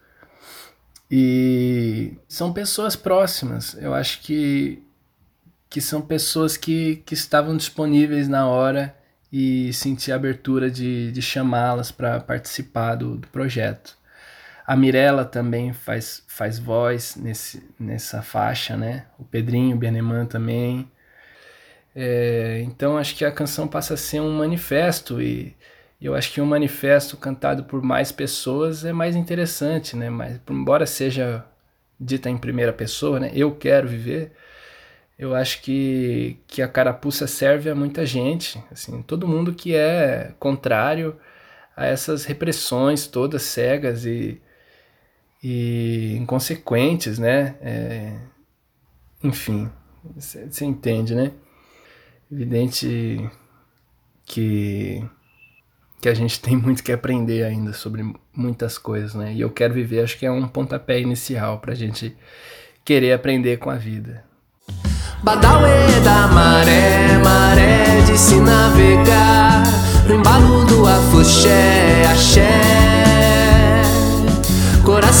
E 1.10 2.16
são 2.28 2.52
pessoas 2.52 2.94
próximas. 2.94 3.74
Eu 3.74 3.92
acho 3.92 4.20
que, 4.22 4.82
que 5.68 5.80
são 5.80 6.00
pessoas 6.00 6.56
que, 6.56 6.96
que 7.04 7.14
estavam 7.14 7.56
disponíveis 7.56 8.28
na 8.28 8.46
hora 8.46 8.94
e 9.32 9.72
senti 9.72 10.12
a 10.12 10.16
abertura 10.16 10.70
de, 10.70 11.10
de 11.12 11.22
chamá-las 11.22 11.90
para 11.90 12.20
participar 12.20 12.94
do, 12.94 13.16
do 13.16 13.28
projeto. 13.28 13.96
A 14.70 14.76
Mirella 14.76 15.24
também 15.24 15.72
faz, 15.72 16.22
faz 16.28 16.56
voz 16.56 17.16
nesse, 17.16 17.60
nessa 17.76 18.22
faixa, 18.22 18.76
né? 18.76 19.06
O 19.18 19.24
Pedrinho, 19.24 19.74
o 19.74 19.78
Beneman 19.80 20.26
também. 20.26 20.88
É, 21.92 22.62
então 22.64 22.96
acho 22.96 23.16
que 23.16 23.24
a 23.24 23.32
canção 23.32 23.66
passa 23.66 23.94
a 23.94 23.96
ser 23.96 24.20
um 24.20 24.30
manifesto 24.30 25.20
e 25.20 25.56
eu 26.00 26.14
acho 26.14 26.32
que 26.32 26.40
um 26.40 26.46
manifesto 26.46 27.16
cantado 27.16 27.64
por 27.64 27.82
mais 27.82 28.12
pessoas 28.12 28.84
é 28.84 28.92
mais 28.92 29.16
interessante, 29.16 29.96
né? 29.96 30.08
Mas 30.08 30.40
embora 30.48 30.86
seja 30.86 31.44
dita 31.98 32.30
em 32.30 32.38
primeira 32.38 32.72
pessoa, 32.72 33.18
né? 33.18 33.32
Eu 33.34 33.56
quero 33.56 33.88
viver. 33.88 34.30
Eu 35.18 35.34
acho 35.34 35.62
que, 35.62 36.38
que 36.46 36.62
a 36.62 36.68
carapuça 36.68 37.26
serve 37.26 37.70
a 37.70 37.74
muita 37.74 38.06
gente, 38.06 38.62
assim, 38.70 39.02
todo 39.02 39.26
mundo 39.26 39.52
que 39.52 39.74
é 39.74 40.32
contrário 40.38 41.18
a 41.76 41.86
essas 41.86 42.24
repressões 42.24 43.08
todas 43.08 43.42
cegas 43.42 44.06
e 44.06 44.40
e 45.42 46.16
inconsequentes, 46.18 47.18
né? 47.18 47.56
É, 47.60 48.16
enfim, 49.22 49.70
você 50.14 50.64
entende, 50.64 51.14
né? 51.14 51.32
Evidente 52.30 53.28
que 54.24 55.04
que 56.00 56.08
a 56.08 56.14
gente 56.14 56.40
tem 56.42 56.56
muito 56.56 56.82
que 56.82 56.92
aprender 56.92 57.44
ainda 57.44 57.72
sobre 57.72 58.02
muitas 58.34 58.78
coisas, 58.78 59.14
né? 59.14 59.32
E 59.34 59.40
eu 59.40 59.50
quero 59.50 59.74
viver, 59.74 60.02
acho 60.02 60.18
que 60.18 60.26
é 60.26 60.30
um 60.30 60.48
pontapé 60.48 61.00
inicial 61.00 61.58
para 61.58 61.72
a 61.72 61.76
gente 61.76 62.16
querer 62.84 63.12
aprender 63.12 63.58
com 63.58 63.70
a 63.70 63.76
vida. 63.76 64.24
Badauê 65.22 66.00
da 66.02 66.28
maré, 66.28 67.18
maré 67.18 68.00
de 68.06 68.16
se 68.16 68.40
navegar 68.40 69.64
No 70.06 70.14
embalo 70.14 70.64
do 70.64 70.86
afuxé, 70.86 72.06
axé 72.10 72.79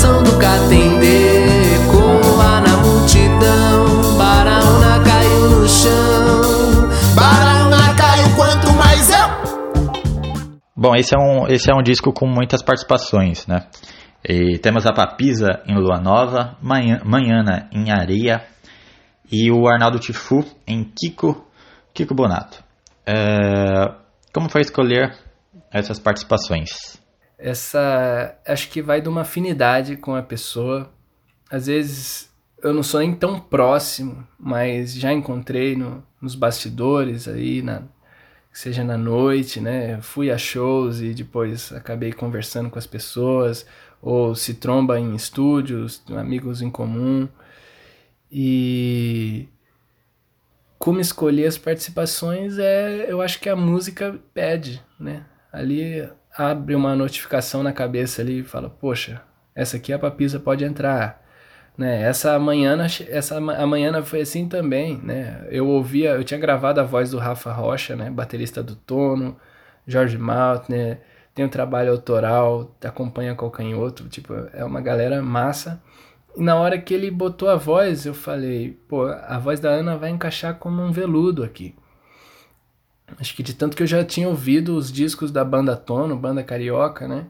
Coração 0.00 0.22
do 0.22 0.38
Catendê 0.38 1.76
Coa 1.90 2.60
na 2.62 2.76
multidão 2.78 4.16
Baraúna 4.16 5.04
caiu 5.04 5.50
no 5.50 5.68
chão 5.68 6.88
Baraúna 7.14 7.94
caiu 7.94 8.34
quanto 8.34 8.72
mais 8.72 9.10
eu 9.10 9.28
Bom, 10.74 10.96
esse 10.96 11.14
é 11.14 11.18
um, 11.18 11.46
esse 11.48 11.70
é 11.70 11.74
um 11.74 11.82
disco 11.82 12.14
com 12.14 12.26
muitas 12.26 12.62
participações, 12.62 13.46
né? 13.46 13.66
E 14.26 14.58
temos 14.58 14.86
a 14.86 14.92
Papisa 14.94 15.60
em 15.66 15.74
Lua 15.74 16.00
Nova, 16.00 16.56
Manhana 16.62 17.68
em 17.70 17.90
Areia 17.92 18.42
e 19.30 19.50
o 19.52 19.68
Arnaldo 19.68 19.98
Tifu 19.98 20.42
em 20.66 20.82
Kiko, 20.82 21.46
Kiko 21.92 22.14
Bonato. 22.14 22.64
É, 23.06 23.14
como 24.32 24.48
foi 24.48 24.62
escolher 24.62 25.14
essas 25.70 25.98
participações? 25.98 26.98
Essa 27.40 28.38
acho 28.46 28.68
que 28.70 28.82
vai 28.82 29.00
de 29.00 29.08
uma 29.08 29.22
afinidade 29.22 29.96
com 29.96 30.14
a 30.14 30.22
pessoa. 30.22 30.92
Às 31.50 31.66
vezes 31.66 32.30
eu 32.62 32.74
não 32.74 32.82
sou 32.82 33.00
nem 33.00 33.14
tão 33.14 33.40
próximo, 33.40 34.26
mas 34.38 34.94
já 34.94 35.12
encontrei 35.12 35.76
no, 35.76 36.04
nos 36.20 36.34
bastidores 36.34 37.26
aí, 37.26 37.62
na, 37.62 37.82
seja 38.52 38.84
na 38.84 38.98
noite, 38.98 39.60
né? 39.60 40.00
Fui 40.02 40.30
a 40.30 40.38
shows 40.38 41.00
e 41.00 41.14
depois 41.14 41.72
acabei 41.72 42.12
conversando 42.12 42.70
com 42.70 42.78
as 42.78 42.86
pessoas, 42.86 43.66
ou 44.02 44.34
se 44.34 44.54
tromba 44.54 44.98
em 45.00 45.14
estúdios, 45.14 46.02
amigos 46.10 46.62
em 46.62 46.70
comum. 46.70 47.28
E 48.30 49.48
como 50.78 51.00
escolher 51.00 51.46
as 51.46 51.58
participações 51.58 52.58
é, 52.58 53.10
eu 53.10 53.20
acho 53.20 53.40
que 53.40 53.48
a 53.48 53.56
música 53.56 54.18
pede, 54.34 54.82
né? 54.98 55.24
Ali 55.52 56.08
abre 56.36 56.74
uma 56.74 56.94
notificação 56.94 57.62
na 57.62 57.72
cabeça 57.72 58.22
ali 58.22 58.40
e 58.40 58.44
fala, 58.44 58.70
poxa, 58.70 59.22
essa 59.54 59.76
aqui 59.76 59.92
a 59.92 59.98
papisa 59.98 60.38
pode 60.38 60.64
entrar. 60.64 61.22
Né? 61.76 62.02
Essa 62.02 62.38
manhã, 62.38 62.76
essa 63.08 63.36
amanhã 63.36 64.02
foi 64.02 64.20
assim 64.20 64.48
também, 64.48 64.98
né? 65.02 65.46
Eu 65.50 65.66
ouvia, 65.66 66.10
eu 66.10 66.24
tinha 66.24 66.38
gravado 66.38 66.80
a 66.80 66.84
voz 66.84 67.10
do 67.10 67.18
Rafa 67.18 67.52
Rocha, 67.52 67.96
né? 67.96 68.10
Baterista 68.10 68.62
do 68.62 68.74
Tono, 68.74 69.36
Jorge 69.86 70.18
Maltner, 70.18 71.00
tem 71.34 71.44
um 71.44 71.48
trabalho 71.48 71.92
autoral, 71.92 72.76
acompanha 72.84 73.34
Calcanhoto, 73.34 74.08
tipo, 74.08 74.34
é 74.52 74.64
uma 74.64 74.80
galera 74.80 75.22
massa. 75.22 75.82
E 76.36 76.42
na 76.42 76.56
hora 76.56 76.78
que 76.78 76.92
ele 76.92 77.10
botou 77.10 77.48
a 77.48 77.56
voz, 77.56 78.04
eu 78.04 78.14
falei, 78.14 78.78
pô, 78.88 79.06
a 79.06 79.38
voz 79.38 79.58
da 79.58 79.70
Ana 79.70 79.96
vai 79.96 80.10
encaixar 80.10 80.56
como 80.56 80.82
um 80.82 80.92
veludo 80.92 81.42
aqui. 81.42 81.74
Acho 83.18 83.34
que 83.34 83.42
de 83.42 83.54
tanto 83.54 83.76
que 83.76 83.82
eu 83.82 83.86
já 83.86 84.04
tinha 84.04 84.28
ouvido 84.28 84.76
os 84.76 84.90
discos 84.90 85.30
da 85.30 85.44
banda 85.44 85.76
Tono, 85.76 86.16
banda 86.16 86.42
carioca, 86.42 87.06
né? 87.06 87.26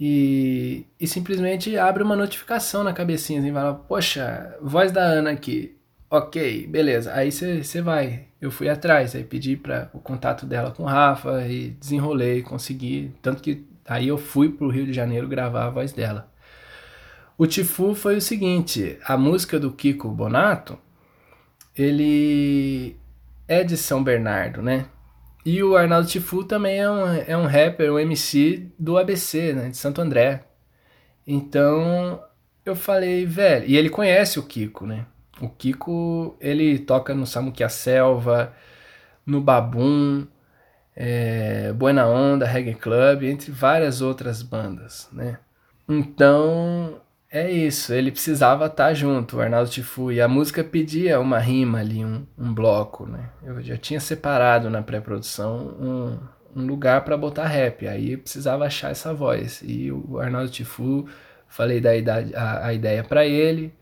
E, 0.00 0.86
e 1.00 1.06
simplesmente 1.08 1.76
abre 1.76 2.02
uma 2.02 2.14
notificação 2.14 2.84
na 2.84 2.92
cabecinha, 2.92 3.40
assim, 3.40 3.52
fala, 3.52 3.74
poxa, 3.74 4.56
voz 4.62 4.92
da 4.92 5.02
Ana 5.02 5.30
aqui. 5.30 5.76
Ok, 6.10 6.66
beleza. 6.68 7.12
Aí 7.12 7.32
você 7.32 7.82
vai. 7.82 8.28
Eu 8.40 8.50
fui 8.50 8.68
atrás, 8.68 9.14
aí 9.16 9.24
pedi 9.24 9.56
para 9.56 9.90
o 9.92 9.98
contato 9.98 10.46
dela 10.46 10.70
com 10.70 10.84
o 10.84 10.86
Rafa 10.86 11.46
e 11.48 11.70
desenrolei, 11.70 12.42
consegui. 12.42 13.12
Tanto 13.20 13.42
que 13.42 13.66
aí 13.84 14.08
eu 14.08 14.16
fui 14.16 14.48
pro 14.50 14.70
Rio 14.70 14.86
de 14.86 14.92
Janeiro 14.92 15.26
gravar 15.26 15.66
a 15.66 15.70
voz 15.70 15.92
dela. 15.92 16.30
O 17.36 17.46
Tifu 17.46 17.94
foi 17.94 18.16
o 18.16 18.20
seguinte, 18.20 18.98
a 19.04 19.16
música 19.16 19.60
do 19.60 19.72
Kiko 19.72 20.08
Bonato, 20.08 20.78
ele 21.76 22.96
é 23.48 23.64
de 23.64 23.76
São 23.76 24.04
Bernardo, 24.04 24.62
né? 24.62 24.86
E 25.44 25.62
o 25.62 25.76
Arnaldo 25.76 26.06
Tifu 26.06 26.44
também 26.44 26.78
é 26.78 26.90
um, 26.90 27.06
é 27.26 27.36
um 27.36 27.46
rapper, 27.46 27.92
um 27.92 27.98
MC 27.98 28.70
do 28.78 28.98
ABC, 28.98 29.54
né? 29.54 29.70
De 29.70 29.76
Santo 29.76 30.00
André. 30.00 30.44
Então 31.26 32.22
eu 32.64 32.76
falei, 32.76 33.24
velho. 33.24 33.66
E 33.66 33.76
ele 33.76 33.88
conhece 33.88 34.38
o 34.38 34.42
Kiko, 34.42 34.86
né? 34.86 35.06
O 35.40 35.48
Kiko, 35.48 36.36
ele 36.40 36.78
toca 36.78 37.14
no 37.14 37.26
Samuquia 37.26 37.68
Selva, 37.68 38.52
no 39.24 39.40
Babum, 39.40 40.26
é, 40.94 41.72
Buena 41.72 42.06
Onda, 42.06 42.44
Reggae 42.44 42.74
Club, 42.74 43.22
entre 43.22 43.50
várias 43.52 44.02
outras 44.02 44.42
bandas, 44.42 45.08
né? 45.12 45.38
Então 45.88 47.00
é 47.30 47.50
isso, 47.50 47.92
ele 47.92 48.10
precisava 48.10 48.66
estar 48.66 48.94
junto, 48.94 49.36
o 49.36 49.40
Arnaldo 49.40 49.70
Tifu, 49.70 50.10
e 50.10 50.20
a 50.20 50.26
música 50.26 50.64
pedia 50.64 51.20
uma 51.20 51.38
rima 51.38 51.80
ali, 51.80 52.04
um, 52.04 52.26
um 52.38 52.54
bloco, 52.54 53.06
né? 53.06 53.30
Eu 53.42 53.60
já 53.62 53.76
tinha 53.76 54.00
separado 54.00 54.70
na 54.70 54.82
pré-produção 54.82 55.76
um, 55.78 56.18
um 56.56 56.66
lugar 56.66 57.04
para 57.04 57.16
botar 57.16 57.46
rap, 57.46 57.86
aí 57.86 58.16
precisava 58.16 58.64
achar 58.64 58.90
essa 58.90 59.12
voz. 59.12 59.62
E 59.62 59.92
o 59.92 60.18
Arnaldo 60.18 60.50
Tifu, 60.50 61.06
falei 61.48 61.80
da 61.80 61.94
idade, 61.94 62.34
a, 62.34 62.66
a 62.66 62.72
ideia 62.72 63.04
para 63.04 63.26
ele, 63.26 63.74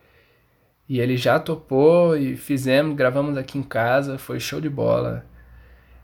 e 0.89 1.01
ele 1.01 1.17
já 1.17 1.39
topou 1.39 2.17
e 2.17 2.37
fizemos, 2.37 2.97
gravamos 2.97 3.37
aqui 3.37 3.59
em 3.59 3.63
casa, 3.63 4.19
foi 4.19 4.41
show 4.41 4.61
de 4.61 4.69
bola. 4.69 5.25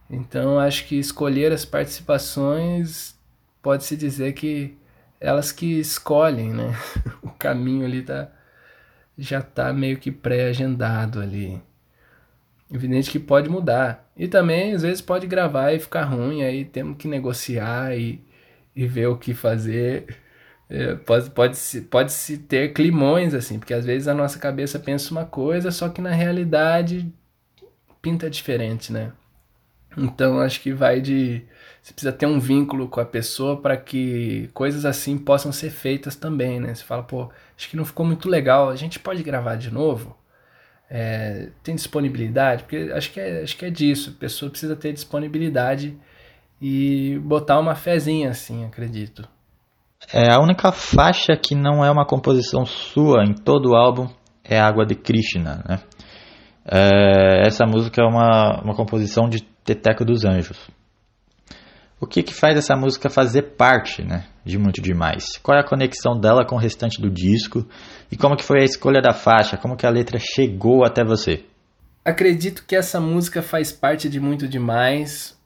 Então 0.09 0.59
acho 0.59 0.87
que 0.87 0.99
escolher 0.99 1.53
as 1.53 1.65
participações 1.65 3.17
pode-se 3.63 3.97
dizer 3.97 4.33
que 4.33 4.77
elas 5.23 5.53
que 5.53 5.79
escolhem, 5.79 6.53
né? 6.53 6.75
o 7.23 7.31
caminho 7.31 7.87
ali 7.87 8.03
tá, 8.03 8.29
já 9.17 9.41
tá 9.41 9.73
meio 9.73 9.99
que 9.99 10.11
pré-agendado 10.11 11.21
ali. 11.21 11.63
Evidente 12.73 13.11
que 13.11 13.19
pode 13.19 13.49
mudar. 13.49 14.11
E 14.17 14.27
também, 14.27 14.75
às 14.75 14.83
vezes, 14.83 15.01
pode 15.01 15.27
gravar 15.27 15.73
e 15.73 15.79
ficar 15.79 16.05
ruim, 16.05 16.43
aí 16.43 16.65
temos 16.65 16.97
que 16.97 17.07
negociar 17.07 17.97
e, 17.97 18.21
e 18.75 18.87
ver 18.87 19.07
o 19.07 19.17
que 19.17 19.33
fazer. 19.35 20.17
É, 20.69 20.95
pode, 20.97 21.31
pode, 21.31 21.57
-se, 21.57 21.83
pode 21.83 22.13
se 22.13 22.39
ter 22.39 22.73
climões, 22.73 23.35
assim, 23.35 23.59
porque 23.59 23.75
às 23.75 23.85
vezes 23.85 24.09
a 24.09 24.15
nossa 24.15 24.39
cabeça 24.39 24.79
pensa 24.79 25.11
uma 25.13 25.25
coisa, 25.27 25.71
só 25.71 25.89
que 25.89 26.01
na 26.01 26.11
realidade 26.13 27.13
pinta 28.01 28.29
diferente, 28.31 28.93
né? 28.93 29.13
Então 29.97 30.41
acho 30.41 30.61
que 30.61 30.73
vai 30.73 31.01
de. 31.01 31.43
Você 31.83 31.93
precisa 31.93 32.13
ter 32.13 32.27
um 32.27 32.39
vínculo 32.39 32.89
com 32.89 33.01
a 33.01 33.05
pessoa 33.05 33.61
para 33.61 33.77
que 33.77 34.49
coisas 34.55 34.85
assim 34.85 35.19
possam 35.19 35.51
ser 35.51 35.71
feitas 35.71 36.15
também, 36.15 36.61
né? 36.61 36.73
Você 36.73 36.85
fala, 36.85 37.03
pô, 37.03 37.29
acho 37.57 37.69
que 37.69 37.77
não 37.77 37.85
ficou 37.85 38.07
muito 38.07 38.29
legal, 38.29 38.71
a 38.71 38.77
gente 38.77 39.01
pode 39.01 39.21
gravar 39.25 39.57
de 39.57 39.73
novo? 39.73 40.17
É, 40.89 41.49
tem 41.63 41.75
disponibilidade? 41.75 42.63
Porque 42.63 42.93
acho 42.95 43.13
que, 43.13 43.19
é, 43.19 43.43
acho 43.43 43.57
que 43.57 43.65
é 43.67 43.71
disso, 43.71 44.15
a 44.17 44.21
pessoa 44.21 44.49
precisa 44.49 44.77
ter 44.77 44.93
disponibilidade 44.93 45.99
e 46.61 47.19
botar 47.19 47.59
uma 47.59 47.75
fezinha 47.75 48.31
assim, 48.31 48.65
acredito. 48.65 49.29
É, 50.13 50.33
a 50.33 50.41
única 50.41 50.71
faixa 50.71 51.37
que 51.37 51.57
não 51.57 51.85
é 51.85 51.91
uma 51.91 52.07
composição 52.07 52.65
sua 52.65 53.25
em 53.25 53.35
todo 53.35 53.71
o 53.71 53.75
álbum 53.75 54.09
é 54.45 54.61
Água 54.61 54.87
de 54.87 54.95
Krishna, 54.95 55.65
né? 55.69 55.81
É, 56.65 57.45
essa 57.45 57.67
música 57.67 58.03
é 58.03 58.07
uma, 58.07 58.61
uma 58.63 58.75
composição 58.77 59.29
de 59.29 59.43
Teteco 59.65 60.05
dos 60.05 60.25
Anjos. 60.25 60.71
O 62.03 62.07
que, 62.07 62.21
que 62.21 62.35
faz 62.35 62.57
essa 62.57 62.75
música 62.75 63.09
fazer 63.09 63.55
parte 63.57 64.03
né, 64.03 64.25
de 64.45 64.59
Muito 64.59 64.83
Demais? 64.83 65.39
Qual 65.41 65.57
é 65.57 65.61
a 65.61 65.65
conexão 65.65 66.19
dela 66.19 66.45
com 66.45 66.57
o 66.57 66.59
restante 66.59 67.01
do 67.01 67.09
disco? 67.09 67.65
E 68.11 68.17
como 68.17 68.37
que 68.37 68.43
foi 68.43 68.61
a 68.61 68.65
escolha 68.65 69.01
da 69.01 69.13
faixa? 69.13 69.57
Como 69.57 69.77
que 69.77 69.87
a 69.87 69.91
letra 69.91 70.19
chegou 70.19 70.85
até 70.85 71.05
você? 71.05 71.45
Acredito 72.05 72.65
que 72.67 72.75
essa 72.75 73.01
música 73.01 73.41
faz 73.41 73.71
parte 73.71 74.09
de 74.09 74.19
Muito 74.19 74.49
Demais 74.49 75.39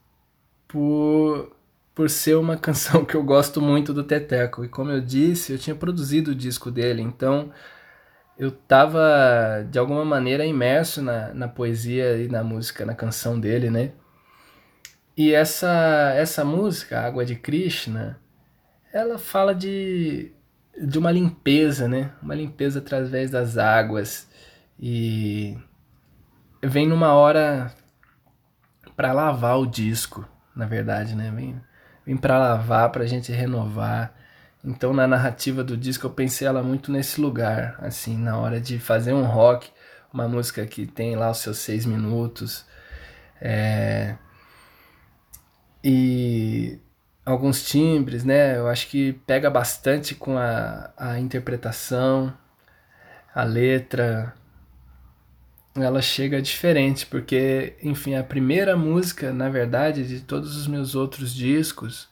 por, 0.67 1.55
por 1.93 2.09
ser 2.09 2.37
uma 2.37 2.57
canção 2.57 3.05
que 3.05 3.13
eu 3.13 3.23
gosto 3.23 3.61
muito 3.61 3.93
do 3.93 4.03
Teteco. 4.03 4.65
E 4.65 4.67
como 4.67 4.89
eu 4.89 4.99
disse, 4.99 5.53
eu 5.53 5.59
tinha 5.59 5.75
produzido 5.75 6.31
o 6.31 6.35
disco 6.35 6.71
dele, 6.71 7.03
então 7.03 7.51
eu 8.35 8.47
estava 8.47 9.63
de 9.69 9.77
alguma 9.77 10.03
maneira 10.03 10.43
imerso 10.43 11.03
na, 11.03 11.31
na 11.35 11.47
poesia 11.47 12.17
e 12.17 12.27
na 12.27 12.43
música, 12.43 12.83
na 12.83 12.95
canção 12.95 13.39
dele, 13.39 13.69
né? 13.69 13.91
E 15.17 15.33
essa, 15.33 16.13
essa 16.15 16.45
música, 16.45 17.01
Água 17.01 17.25
de 17.25 17.35
Krishna, 17.35 18.19
ela 18.93 19.17
fala 19.17 19.55
de, 19.55 20.31
de 20.79 20.99
uma 20.99 21.11
limpeza, 21.11 21.87
né? 21.87 22.11
Uma 22.21 22.35
limpeza 22.35 22.77
através 22.77 23.31
das 23.31 23.57
águas. 23.57 24.29
E 24.79 25.57
vem 26.61 26.87
numa 26.87 27.13
hora 27.13 27.73
para 28.95 29.11
lavar 29.11 29.57
o 29.57 29.65
disco, 29.65 30.23
na 30.55 30.67
verdade, 30.67 31.15
né? 31.15 31.31
Vem, 31.35 31.59
vem 32.05 32.15
para 32.15 32.37
lavar, 32.37 32.91
para 32.91 33.03
a 33.03 33.07
gente 33.07 33.31
renovar. 33.31 34.13
Então, 34.63 34.93
na 34.93 35.07
narrativa 35.07 35.63
do 35.63 35.75
disco, 35.75 36.05
eu 36.05 36.11
pensei 36.11 36.47
ela 36.47 36.61
muito 36.61 36.91
nesse 36.91 37.19
lugar, 37.19 37.75
assim, 37.79 38.15
na 38.15 38.37
hora 38.37 38.61
de 38.61 38.77
fazer 38.77 39.13
um 39.13 39.23
rock, 39.23 39.71
uma 40.13 40.27
música 40.27 40.63
que 40.67 40.85
tem 40.85 41.15
lá 41.15 41.31
os 41.31 41.39
seus 41.39 41.57
seis 41.57 41.87
minutos. 41.87 42.67
É, 43.41 44.15
e 45.89 46.81
alguns 47.25 47.63
timbres, 47.63 48.25
né? 48.25 48.57
Eu 48.57 48.67
acho 48.67 48.89
que 48.89 49.13
pega 49.25 49.49
bastante 49.49 50.13
com 50.13 50.37
a, 50.37 50.91
a 50.97 51.17
interpretação, 51.17 52.37
a 53.33 53.45
letra. 53.45 54.33
Ela 55.73 56.01
chega 56.01 56.41
diferente, 56.41 57.05
porque, 57.05 57.77
enfim, 57.81 58.15
a 58.15 58.23
primeira 58.23 58.75
música, 58.75 59.31
na 59.31 59.47
verdade, 59.47 60.05
de 60.05 60.19
todos 60.19 60.57
os 60.57 60.67
meus 60.67 60.93
outros 60.93 61.33
discos, 61.33 62.09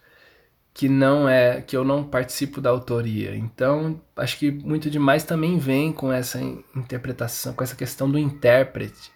que 0.74 0.88
não 0.88 1.28
é 1.28 1.62
que 1.62 1.76
eu 1.76 1.84
não 1.84 2.02
participo 2.02 2.62
da 2.62 2.70
autoria. 2.70 3.36
Então, 3.36 4.02
acho 4.16 4.40
que 4.40 4.52
muito 4.52 4.90
demais 4.90 5.26
também 5.26 5.58
vem 5.58 5.92
com 5.92 6.14
essa 6.14 6.40
interpretação, 6.74 7.54
com 7.54 7.64
essa 7.64 7.76
questão 7.76 8.10
do 8.10 8.18
intérprete, 8.18 9.12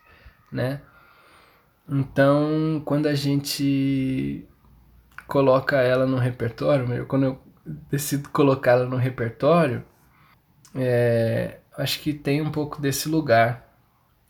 né? 0.52 0.82
Então, 1.88 2.82
quando 2.86 3.08
a 3.08 3.16
gente 3.16 4.49
coloca 5.30 5.78
ela 5.78 6.08
no 6.08 6.18
repertório, 6.18 7.06
quando 7.06 7.26
eu 7.26 7.40
decido 7.64 8.30
colocá-la 8.30 8.86
no 8.86 8.98
repertório, 8.98 9.84
é, 10.76 11.60
acho 11.78 12.00
que 12.02 12.14
tem 12.14 12.42
um 12.42 12.52
pouco 12.52 12.82
desse 12.82 13.08
lugar. 13.08 13.70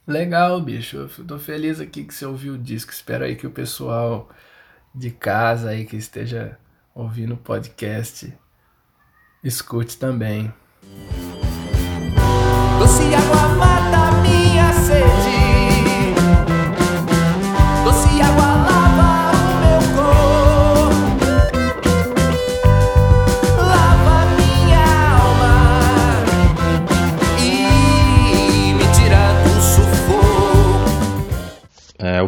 Legal, 0.06 0.60
bicho. 0.62 1.10
Eu 1.18 1.26
tô 1.26 1.40
feliz 1.40 1.80
aqui 1.80 2.04
que 2.04 2.14
você 2.14 2.26
ouviu 2.26 2.56
o 2.56 2.58
disco. 2.58 2.92
Espero 2.92 3.24
aí 3.24 3.36
que 3.36 3.48
o 3.48 3.52
pessoal 3.52 4.30
de 4.94 5.10
casa 5.12 5.70
aí 5.70 5.86
que 5.86 5.96
esteja 5.96 6.58
ouvindo 6.94 7.36
o 7.36 7.38
podcast 7.38 8.34
escute 9.44 9.98
também. 9.98 10.54
Doce 12.80 13.04
água 13.14 13.79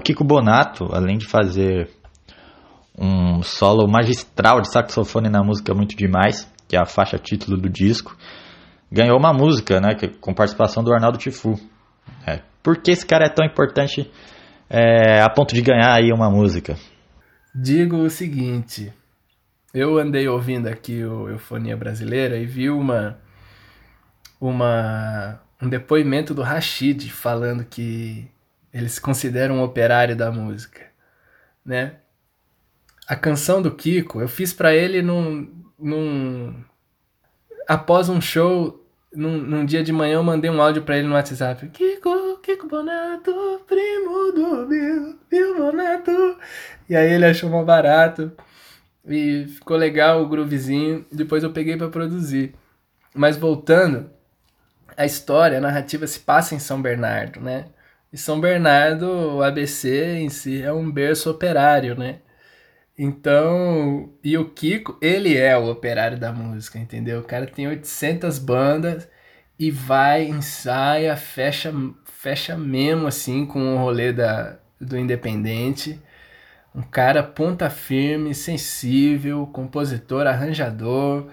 o 0.01 0.03
Kiko 0.03 0.23
Bonato, 0.23 0.89
além 0.91 1.19
de 1.19 1.27
fazer 1.27 1.87
um 2.97 3.43
solo 3.43 3.87
magistral 3.87 4.59
de 4.59 4.71
saxofone 4.71 5.29
na 5.29 5.43
música 5.43 5.75
Muito 5.75 5.95
Demais, 5.95 6.51
que 6.67 6.75
é 6.75 6.79
a 6.79 6.85
faixa 6.85 7.19
título 7.19 7.55
do 7.55 7.69
disco, 7.69 8.17
ganhou 8.91 9.17
uma 9.17 9.31
música 9.31 9.79
né, 9.79 9.89
com 10.19 10.33
participação 10.33 10.83
do 10.83 10.91
Arnaldo 10.91 11.19
Tifu. 11.19 11.53
É, 12.25 12.41
por 12.63 12.81
que 12.81 12.91
esse 12.91 13.05
cara 13.05 13.25
é 13.25 13.29
tão 13.29 13.45
importante 13.45 14.09
é, 14.67 15.21
a 15.21 15.29
ponto 15.29 15.53
de 15.53 15.61
ganhar 15.61 15.93
aí 15.93 16.11
uma 16.11 16.31
música? 16.31 16.75
Digo 17.53 17.97
o 17.97 18.09
seguinte, 18.09 18.91
eu 19.71 19.99
andei 19.99 20.27
ouvindo 20.27 20.67
aqui 20.67 21.03
o 21.03 21.29
Eufonia 21.29 21.77
Brasileira 21.77 22.37
e 22.37 22.45
vi 22.47 22.71
uma, 22.71 23.19
uma 24.39 25.39
um 25.61 25.69
depoimento 25.69 26.33
do 26.33 26.41
Rashid 26.41 27.11
falando 27.11 27.63
que 27.63 28.30
ele 28.73 28.89
se 28.89 28.99
considera 28.99 29.51
um 29.51 29.61
operário 29.61 30.15
da 30.15 30.31
música, 30.31 30.81
né? 31.65 31.95
A 33.07 33.15
canção 33.15 33.61
do 33.61 33.71
Kiko, 33.71 34.21
eu 34.21 34.27
fiz 34.27 34.53
para 34.53 34.73
ele 34.73 35.01
num, 35.01 35.51
num 35.77 36.63
após 37.67 38.07
um 38.07 38.21
show, 38.21 38.85
num, 39.13 39.37
num, 39.37 39.65
dia 39.65 39.83
de 39.83 39.91
manhã 39.91 40.15
eu 40.15 40.23
mandei 40.23 40.49
um 40.49 40.61
áudio 40.61 40.83
para 40.83 40.97
ele 40.97 41.07
no 41.07 41.15
WhatsApp. 41.15 41.67
Kiko, 41.69 42.37
Kiko 42.41 42.67
Bonato, 42.67 43.61
primo 43.67 44.31
do 44.31 44.67
Bill, 44.67 45.19
Bill 45.29 45.57
Bonato. 45.57 46.37
E 46.87 46.95
aí 46.95 47.11
ele 47.11 47.25
achou 47.25 47.49
mal 47.49 47.65
barato 47.65 48.31
e 49.05 49.45
ficou 49.47 49.75
legal 49.75 50.21
o 50.21 50.29
groovezinho. 50.29 51.05
Depois 51.11 51.43
eu 51.43 51.51
peguei 51.51 51.75
para 51.75 51.89
produzir. 51.89 52.55
Mas 53.13 53.35
voltando, 53.35 54.09
a 54.95 55.05
história, 55.05 55.57
a 55.57 55.61
narrativa 55.61 56.07
se 56.07 56.19
passa 56.19 56.55
em 56.55 56.59
São 56.59 56.81
Bernardo, 56.81 57.41
né? 57.41 57.65
E 58.11 58.17
São 58.17 58.39
Bernardo, 58.41 59.05
o 59.37 59.43
ABC 59.43 60.17
em 60.19 60.29
si, 60.29 60.61
é 60.61 60.71
um 60.71 60.91
berço 60.91 61.29
operário, 61.29 61.97
né? 61.97 62.19
Então, 62.97 64.13
e 64.23 64.37
o 64.37 64.49
Kiko, 64.49 64.97
ele 65.01 65.37
é 65.37 65.57
o 65.57 65.69
operário 65.69 66.19
da 66.19 66.31
música, 66.31 66.77
entendeu? 66.77 67.21
O 67.21 67.23
cara 67.23 67.47
tem 67.47 67.67
800 67.67 68.37
bandas 68.37 69.09
e 69.57 69.71
vai, 69.71 70.25
ensaia, 70.25 71.15
fecha, 71.17 71.73
fecha 72.05 72.57
mesmo 72.57 73.07
assim 73.07 73.45
com 73.45 73.75
o 73.75 73.77
rolê 73.79 74.13
da, 74.13 74.59
do 74.79 74.97
Independente. 74.97 75.99
Um 76.75 76.81
cara 76.81 77.23
ponta 77.23 77.69
firme, 77.69 78.33
sensível, 78.35 79.47
compositor, 79.47 80.27
arranjador. 80.27 81.29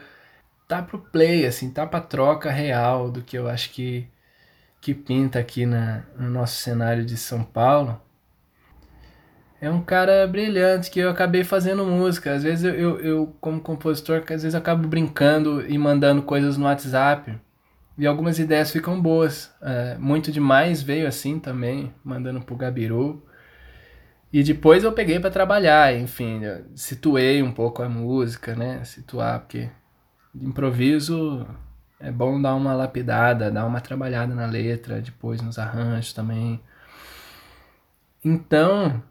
tá 0.68 0.82
pro 0.82 0.98
play, 0.98 1.46
assim, 1.46 1.70
tá 1.70 1.86
pra 1.86 2.00
troca 2.00 2.50
real 2.50 3.10
do 3.10 3.22
que 3.22 3.38
eu 3.38 3.48
acho 3.48 3.70
que, 3.70 4.08
que 4.80 4.94
pinta 4.94 5.38
aqui 5.38 5.66
na, 5.66 6.02
no 6.18 6.30
nosso 6.30 6.56
cenário 6.56 7.04
de 7.04 7.16
São 7.16 7.42
Paulo. 7.42 8.00
É 9.60 9.68
um 9.68 9.82
cara 9.82 10.26
brilhante 10.26 10.90
que 10.90 11.00
eu 11.00 11.10
acabei 11.10 11.42
fazendo 11.42 11.84
música. 11.84 12.32
Às 12.32 12.44
vezes 12.44 12.64
eu, 12.64 12.74
eu, 12.74 13.00
eu 13.00 13.36
como 13.40 13.60
compositor, 13.60 14.22
às 14.22 14.42
vezes 14.42 14.54
acabo 14.54 14.86
brincando 14.86 15.66
e 15.66 15.76
mandando 15.76 16.22
coisas 16.22 16.56
no 16.56 16.66
WhatsApp. 16.66 17.36
E 17.96 18.06
algumas 18.06 18.38
ideias 18.38 18.70
ficam 18.70 19.00
boas. 19.00 19.52
É, 19.60 19.96
muito 19.98 20.30
demais 20.30 20.80
veio 20.80 21.08
assim 21.08 21.40
também, 21.40 21.92
mandando 22.04 22.40
pro 22.40 22.56
Gabiru. 22.56 23.20
E 24.32 24.42
depois 24.44 24.84
eu 24.84 24.92
peguei 24.92 25.18
para 25.18 25.30
trabalhar, 25.30 25.92
enfim, 25.96 26.42
situei 26.74 27.42
um 27.42 27.50
pouco 27.50 27.82
a 27.82 27.88
música, 27.88 28.54
né? 28.54 28.84
Situar, 28.84 29.40
porque 29.40 29.70
improviso 30.34 31.46
é 32.00 32.10
bom 32.10 32.40
dar 32.40 32.54
uma 32.54 32.74
lapidada, 32.74 33.50
dar 33.50 33.66
uma 33.66 33.80
trabalhada 33.80 34.34
na 34.34 34.46
letra, 34.46 35.00
depois 35.00 35.42
nos 35.42 35.58
arranjos 35.58 36.12
também. 36.12 36.60
Então, 38.24 39.02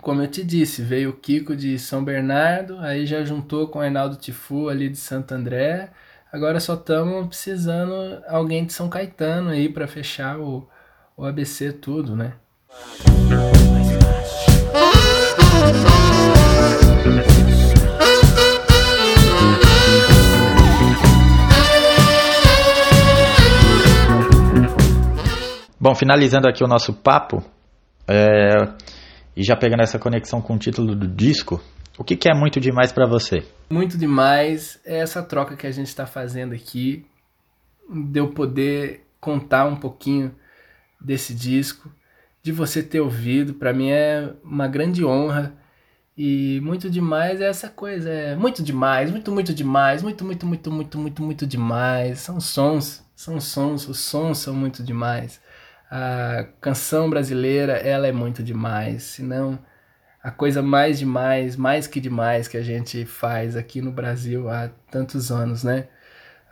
como 0.00 0.22
eu 0.22 0.28
te 0.28 0.44
disse, 0.44 0.82
veio 0.82 1.10
o 1.10 1.16
Kiko 1.16 1.56
de 1.56 1.78
São 1.78 2.04
Bernardo, 2.04 2.78
aí 2.78 3.04
já 3.04 3.24
juntou 3.24 3.68
com 3.68 3.78
o 3.78 3.82
Arnaldo 3.82 4.16
Tifu 4.16 4.68
ali 4.68 4.88
de 4.88 4.96
Santo 4.96 5.32
André. 5.32 5.90
Agora 6.32 6.60
só 6.60 6.74
estamos 6.74 7.26
precisando 7.28 8.22
alguém 8.28 8.64
de 8.64 8.72
São 8.72 8.88
Caetano 8.88 9.50
aí 9.50 9.68
para 9.68 9.88
fechar 9.88 10.38
o, 10.38 10.68
o 11.16 11.24
ABC 11.24 11.72
tudo, 11.72 12.14
né? 12.14 12.34
Bom, 25.88 25.94
finalizando 25.94 26.46
aqui 26.46 26.62
o 26.62 26.68
nosso 26.68 26.92
papo, 26.92 27.42
é, 28.06 28.74
e 29.34 29.42
já 29.42 29.56
pegando 29.56 29.80
essa 29.80 29.98
conexão 29.98 30.38
com 30.38 30.54
o 30.54 30.58
título 30.58 30.94
do 30.94 31.08
disco, 31.08 31.62
o 31.96 32.04
que, 32.04 32.14
que 32.14 32.28
é 32.30 32.34
muito 32.34 32.60
demais 32.60 32.92
para 32.92 33.06
você? 33.06 33.42
Muito 33.70 33.96
demais 33.96 34.78
é 34.84 34.98
essa 34.98 35.22
troca 35.22 35.56
que 35.56 35.66
a 35.66 35.70
gente 35.70 35.86
está 35.86 36.04
fazendo 36.04 36.52
aqui, 36.52 37.06
de 37.90 38.20
eu 38.20 38.28
poder 38.34 39.06
contar 39.18 39.64
um 39.64 39.76
pouquinho 39.76 40.34
desse 41.00 41.32
disco, 41.32 41.90
de 42.42 42.52
você 42.52 42.82
ter 42.82 43.00
ouvido, 43.00 43.54
para 43.54 43.72
mim 43.72 43.88
é 43.88 44.34
uma 44.44 44.68
grande 44.68 45.02
honra. 45.02 45.54
E 46.14 46.60
muito 46.60 46.90
demais 46.90 47.40
é 47.40 47.48
essa 47.48 47.70
coisa, 47.70 48.10
é 48.10 48.36
muito 48.36 48.62
demais, 48.62 49.10
muito, 49.10 49.32
muito 49.32 49.54
demais, 49.54 50.02
muito, 50.02 50.22
muito, 50.22 50.44
muito, 50.44 50.70
muito, 50.70 50.98
muito, 50.98 51.22
muito 51.22 51.46
demais. 51.46 52.18
São 52.18 52.38
sons, 52.42 53.02
são 53.16 53.40
sons, 53.40 53.88
os 53.88 54.00
sons 54.00 54.36
são 54.36 54.52
muito 54.52 54.82
demais. 54.82 55.40
A 55.90 56.46
canção 56.60 57.08
brasileira, 57.08 57.74
ela 57.74 58.06
é 58.06 58.12
muito 58.12 58.42
demais, 58.42 59.04
senão 59.04 59.58
a 60.22 60.30
coisa 60.30 60.62
mais 60.62 60.98
demais, 60.98 61.56
mais 61.56 61.86
que 61.86 62.00
demais 62.00 62.48
que 62.48 62.56
a 62.56 62.62
gente 62.62 63.04
faz 63.06 63.56
aqui 63.56 63.80
no 63.80 63.90
Brasil 63.92 64.50
há 64.50 64.70
tantos 64.90 65.30
anos, 65.30 65.64
né? 65.64 65.88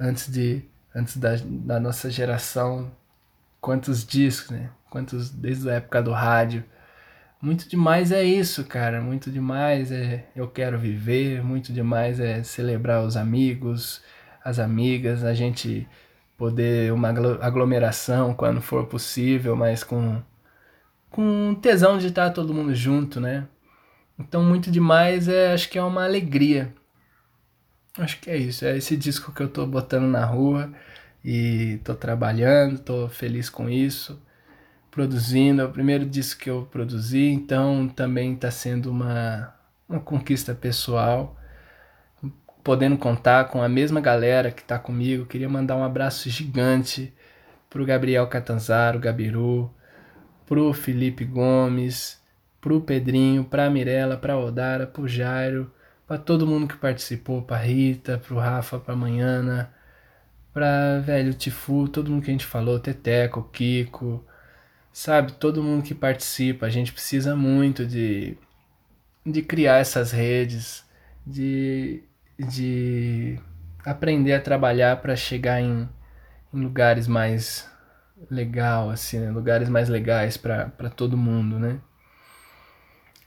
Antes 0.01 0.31
de 0.31 0.64
antes 0.94 1.18
da, 1.18 1.37
da 1.44 1.79
nossa 1.79 2.11
geração, 2.11 2.90
quantos 3.61 4.07
discos, 4.07 4.51
né? 4.51 4.70
quantos 4.90 5.31
desde 5.31 5.68
a 5.68 5.75
época 5.75 6.03
do 6.03 6.12
rádio. 6.12 6.64
Muito 7.40 7.68
demais 7.68 8.11
é 8.12 8.25
isso, 8.25 8.64
cara. 8.64 9.01
Muito 9.01 9.31
demais 9.31 9.92
é 9.92 10.25
eu 10.35 10.49
quero 10.49 10.79
viver, 10.79 11.42
muito 11.44 11.72
demais 11.72 12.18
é 12.18 12.42
celebrar 12.42 13.05
os 13.05 13.16
amigos, 13.16 14.03
as 14.44 14.59
amigas, 14.59 15.22
a 15.22 15.35
gente 15.35 15.87
poder 16.37 16.92
uma 16.92 17.09
aglomeração 17.09 18.35
quando 18.35 18.61
for 18.61 18.87
possível, 18.87 19.57
mas 19.57 19.83
com 19.85 20.22
com 21.11 21.55
tesão 21.55 21.99
de 21.99 22.09
estar 22.09 22.31
todo 22.31 22.53
mundo 22.55 22.75
junto, 22.75 23.20
né? 23.20 23.49
Então 24.18 24.42
muito 24.42 24.70
demais 24.70 25.29
é, 25.29 25.53
acho 25.53 25.68
que 25.70 25.79
é 25.79 25.83
uma 25.83 26.05
alegria. 26.05 26.75
Acho 27.99 28.20
que 28.20 28.31
é 28.31 28.37
isso, 28.37 28.64
é 28.64 28.77
esse 28.77 28.96
disco 28.96 29.33
que 29.33 29.42
eu 29.42 29.49
tô 29.49 29.66
botando 29.66 30.07
na 30.07 30.25
rua 30.25 30.70
e 31.25 31.81
tô 31.85 31.94
trabalhando, 31.94 32.79
tô 32.79 33.09
feliz 33.09 33.49
com 33.51 33.68
isso 33.70 34.20
produzindo, 34.96 35.61
é 35.61 35.64
o 35.66 35.70
primeiro 35.70 36.07
disco 36.07 36.40
que 36.40 36.49
eu 36.49 36.66
produzi, 36.72 37.29
então 37.29 37.87
também 37.87 38.33
está 38.33 38.51
sendo 38.51 38.90
uma, 38.90 39.55
uma 39.87 40.01
conquista 40.01 40.55
pessoal, 40.55 41.37
podendo 42.67 42.99
contar 42.99 43.45
com 43.45 43.63
a 43.63 43.69
mesma 43.69 44.01
galera 44.01 44.51
que 44.51 44.61
está 44.61 44.77
comigo. 44.77 45.25
Queria 45.25 45.49
mandar 45.49 45.77
um 45.77 45.85
abraço 45.85 46.29
gigante 46.29 47.15
pro 47.71 47.87
Gabriel 47.87 48.27
Catanzaro, 48.27 48.99
Gabiru, 48.99 49.73
pro 50.45 50.73
Felipe 50.73 51.25
Gomes, 51.25 52.21
pro 52.61 52.81
Pedrinho, 52.81 53.45
pra 53.45 53.71
Mirella, 53.71 54.17
pra 54.17 54.37
Odara, 54.37 54.85
pro 54.85 55.07
Jairo, 55.07 55.73
para 56.09 56.19
todo 56.19 56.45
mundo 56.45 56.67
que 56.67 56.77
participou, 56.77 57.41
pra 57.41 57.57
Rita, 57.57 58.19
pro 58.19 58.37
Rafa, 58.37 58.81
pra 58.81 58.97
Manhana, 58.97 59.73
pra 60.53 60.99
velho 60.99 61.35
Tifu, 61.35 61.87
todo 61.87 62.11
mundo 62.11 62.25
que 62.25 62.31
a 62.31 62.35
gente 62.35 62.47
falou, 62.47 62.81
Teteco, 62.81 63.49
Kiko, 63.53 64.25
sabe, 64.93 65.31
todo 65.35 65.63
mundo 65.63 65.85
que 65.85 65.95
participa, 65.95 66.67
a 66.67 66.71
gente 66.71 66.93
precisa 66.93 67.37
muito 67.37 67.87
de, 67.87 68.37
de 69.25 69.41
criar 69.41 69.79
essas 69.79 70.11
redes, 70.11 70.85
de, 71.25 72.03
de 72.38 73.38
aprender 73.85 74.33
a 74.33 74.40
trabalhar 74.40 75.01
para 75.01 75.16
chegar 75.16 75.61
em, 75.61 75.88
em 76.53 76.61
lugares 76.61 77.07
mais 77.07 77.68
legal, 78.31 78.90
assim, 78.90 79.18
né? 79.18 79.31
lugares 79.31 79.68
mais 79.68 79.88
legais 79.88 80.37
para 80.37 80.90
todo 80.94 81.16
mundo, 81.16 81.59
né? 81.59 81.79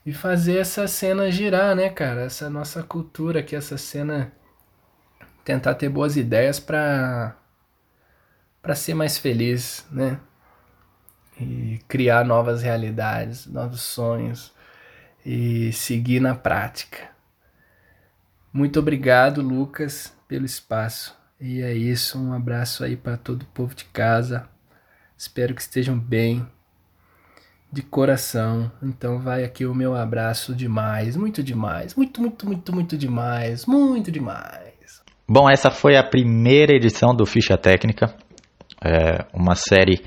E 0.05 0.13
fazer 0.13 0.57
essa 0.57 0.87
cena 0.87 1.29
girar, 1.29 1.75
né, 1.75 1.89
cara? 1.89 2.21
Essa 2.21 2.49
nossa 2.49 2.81
cultura 2.81 3.41
aqui, 3.41 3.55
essa 3.55 3.77
cena 3.77 4.31
tentar 5.43 5.75
ter 5.75 5.89
boas 5.89 6.17
ideias 6.17 6.59
para 6.59 7.35
para 8.61 8.75
ser 8.75 8.93
mais 8.93 9.17
feliz, 9.17 9.85
né? 9.89 10.19
e 11.39 11.79
criar 11.87 12.25
novas 12.25 12.61
realidades, 12.61 13.45
novos 13.45 13.81
sonhos 13.81 14.53
e 15.25 15.71
seguir 15.71 16.19
na 16.19 16.35
prática. 16.35 17.09
Muito 18.51 18.79
obrigado, 18.79 19.41
Lucas, 19.41 20.15
pelo 20.27 20.45
espaço. 20.45 21.15
E 21.39 21.61
é 21.61 21.73
isso, 21.73 22.19
um 22.19 22.33
abraço 22.33 22.83
aí 22.83 22.97
para 22.97 23.15
todo 23.15 23.43
o 23.43 23.47
povo 23.47 23.73
de 23.73 23.85
casa. 23.85 24.47
Espero 25.17 25.53
que 25.53 25.61
estejam 25.61 25.97
bem 25.97 26.45
de 27.71 27.81
coração. 27.81 28.71
Então 28.81 29.19
vai 29.19 29.43
aqui 29.43 29.65
o 29.65 29.75
meu 29.75 29.95
abraço 29.95 30.55
demais, 30.55 31.15
muito 31.15 31.43
demais, 31.43 31.95
muito, 31.95 32.21
muito, 32.21 32.45
muito, 32.45 32.73
muito 32.73 32.97
demais, 32.97 33.65
muito 33.65 34.11
demais. 34.11 34.69
Bom, 35.27 35.49
essa 35.49 35.69
foi 35.69 35.95
a 35.95 36.03
primeira 36.03 36.73
edição 36.73 37.15
do 37.15 37.25
Ficha 37.25 37.55
Técnica, 37.55 38.15
é 38.83 39.25
uma 39.31 39.53
série 39.53 40.03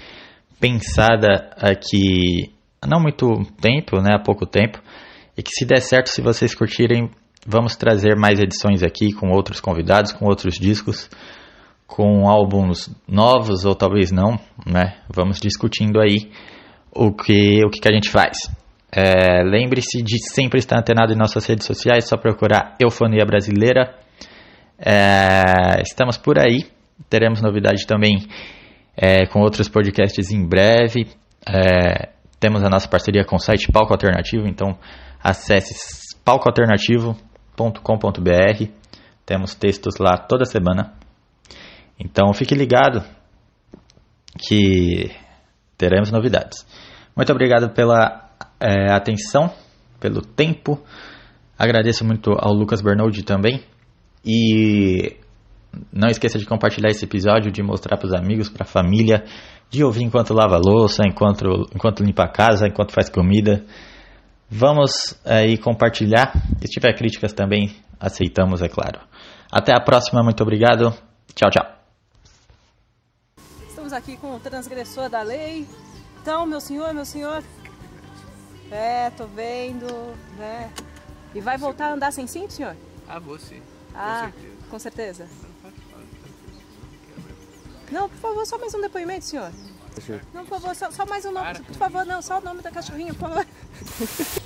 pensada 0.59 1.51
aqui 1.57 2.53
há 2.81 2.89
não 2.89 3.01
muito 3.01 3.45
tempo, 3.61 4.01
né, 4.01 4.15
há 4.15 4.19
pouco 4.19 4.45
tempo, 4.45 4.83
e 5.37 5.43
que 5.43 5.51
se 5.51 5.65
der 5.65 5.81
certo, 5.81 6.09
se 6.09 6.21
vocês 6.21 6.55
curtirem, 6.55 7.09
vamos 7.47 7.77
trazer 7.77 8.17
mais 8.17 8.41
edições 8.41 8.83
aqui 8.83 9.13
com 9.13 9.31
outros 9.31 9.61
convidados, 9.61 10.13
com 10.13 10.27
outros 10.27 10.55
discos, 10.55 11.11
com 11.87 12.29
álbuns 12.29 12.89
novos 13.07 13.65
ou 13.65 13.75
talvez 13.75 14.11
não, 14.11 14.39
né? 14.67 14.99
Vamos 15.09 15.41
discutindo 15.41 16.01
aí 16.01 16.31
o 16.95 17.13
que 17.13 17.65
o 17.65 17.71
que, 17.71 17.81
que 17.81 17.89
a 17.89 17.95
gente 17.95 18.11
faz. 18.11 18.39
É, 18.95 19.43
Lembre-se 19.43 20.03
de 20.03 20.19
sempre 20.31 20.59
estar 20.59 20.79
antenado 20.79 21.13
em 21.13 21.17
nossas 21.17 21.47
redes 21.47 21.67
sociais, 21.67 22.07
só 22.07 22.17
procurar 22.17 22.77
Eufonia 22.79 23.25
Brasileira. 23.25 23.95
É, 24.79 25.81
estamos 25.83 26.17
por 26.17 26.39
aí, 26.39 26.67
teremos 27.09 27.41
novidade 27.41 27.87
também 27.87 28.27
é, 28.97 29.27
com 29.27 29.41
outros 29.41 29.69
podcasts 29.69 30.31
em 30.31 30.47
breve. 30.47 31.07
É, 31.49 32.11
temos 32.39 32.63
a 32.63 32.69
nossa 32.69 32.89
parceria 32.89 33.25
com 33.25 33.37
o 33.37 33.39
site 33.39 33.71
Palco 33.73 33.93
Alternativo, 33.93 34.47
então 34.47 34.79
acesse 35.23 35.75
palcoalternativo.com.br. 37.57 38.67
Temos 39.25 39.55
textos 39.55 39.99
lá 39.99 40.17
toda 40.17 40.45
semana. 40.45 40.95
Então 41.99 42.33
fique 42.33 42.55
ligado 42.55 43.03
que 44.39 45.11
teremos 45.77 46.11
novidades. 46.11 46.67
Muito 47.15 47.31
obrigado 47.31 47.71
pela 47.71 48.31
é, 48.59 48.93
atenção, 48.93 49.53
pelo 50.01 50.23
tempo. 50.23 50.81
Agradeço 51.59 52.05
muito 52.05 52.33
ao 52.39 52.53
Lucas 52.53 52.81
Bernoldi 52.81 53.23
também. 53.23 53.63
E 54.25 55.17
não 55.93 56.09
esqueça 56.09 56.39
de 56.39 56.47
compartilhar 56.47 56.91
esse 56.91 57.05
episódio, 57.05 57.53
de 57.53 57.63
mostrar 57.63 57.97
para 57.97 58.07
os 58.07 58.15
amigos, 58.15 58.49
para 58.49 58.65
a 58.65 58.67
família, 58.67 59.25
de 59.71 59.85
ouvir 59.85 60.03
enquanto 60.03 60.35
lava 60.35 60.59
louça, 60.59 61.03
enquanto, 61.07 61.69
enquanto 61.75 62.03
limpa 62.03 62.25
a 62.25 62.29
casa, 62.29 62.67
enquanto 62.67 62.93
faz 62.93 63.09
comida. 63.09 63.65
Vamos 64.55 64.93
aí 65.25 65.57
compartilhar. 65.57 66.31
Se 66.61 66.69
tiver 66.69 66.93
críticas 66.93 67.33
também, 67.33 67.75
aceitamos, 67.99 68.61
é 68.61 68.69
claro. 68.69 69.01
Até 69.51 69.75
a 69.75 69.81
próxima, 69.81 70.23
muito 70.23 70.43
obrigado. 70.43 70.93
Tchau, 71.35 71.51
tchau. 71.51 71.65
Estamos 73.67 73.95
aqui 73.95 74.15
com 74.19 74.37
o 74.37 74.39
transgressor 74.39 75.09
da 75.09 75.23
lei. 75.23 75.67
Então, 76.21 76.45
meu 76.45 76.61
senhor, 76.61 76.93
meu 76.93 77.07
senhor. 77.07 77.43
É, 78.71 79.09
tô 79.09 79.27
vendo, 79.27 79.87
né? 80.37 80.71
E 81.35 81.41
vai 81.41 81.57
voltar 81.57 81.87
a 81.87 81.95
andar 81.95 82.13
sem 82.13 82.27
cinto, 82.27 82.53
senhor? 82.53 82.77
Ah, 83.09 83.19
vou 83.19 83.39
sim. 83.39 83.63
Ah, 83.95 84.31
com 84.69 84.79
certeza. 84.79 85.27
Não, 87.91 88.07
por 88.07 88.19
favor, 88.19 88.47
só 88.47 88.59
mais 88.59 88.75
um 88.75 88.83
depoimento, 88.83 89.25
senhor. 89.25 89.51
Não, 90.35 90.45
por 90.45 90.61
favor, 90.61 90.75
só, 90.75 90.91
só 90.91 91.07
mais 91.07 91.25
um 91.25 91.33
nome. 91.33 91.59
Por 91.61 91.77
favor, 91.77 92.05
não, 92.05 92.21
só 92.21 92.39
o 92.39 92.43
nome 92.43 92.61
da 92.61 92.71
cachorrinha, 92.71 93.15
por 93.15 93.31
favor. 93.31 93.47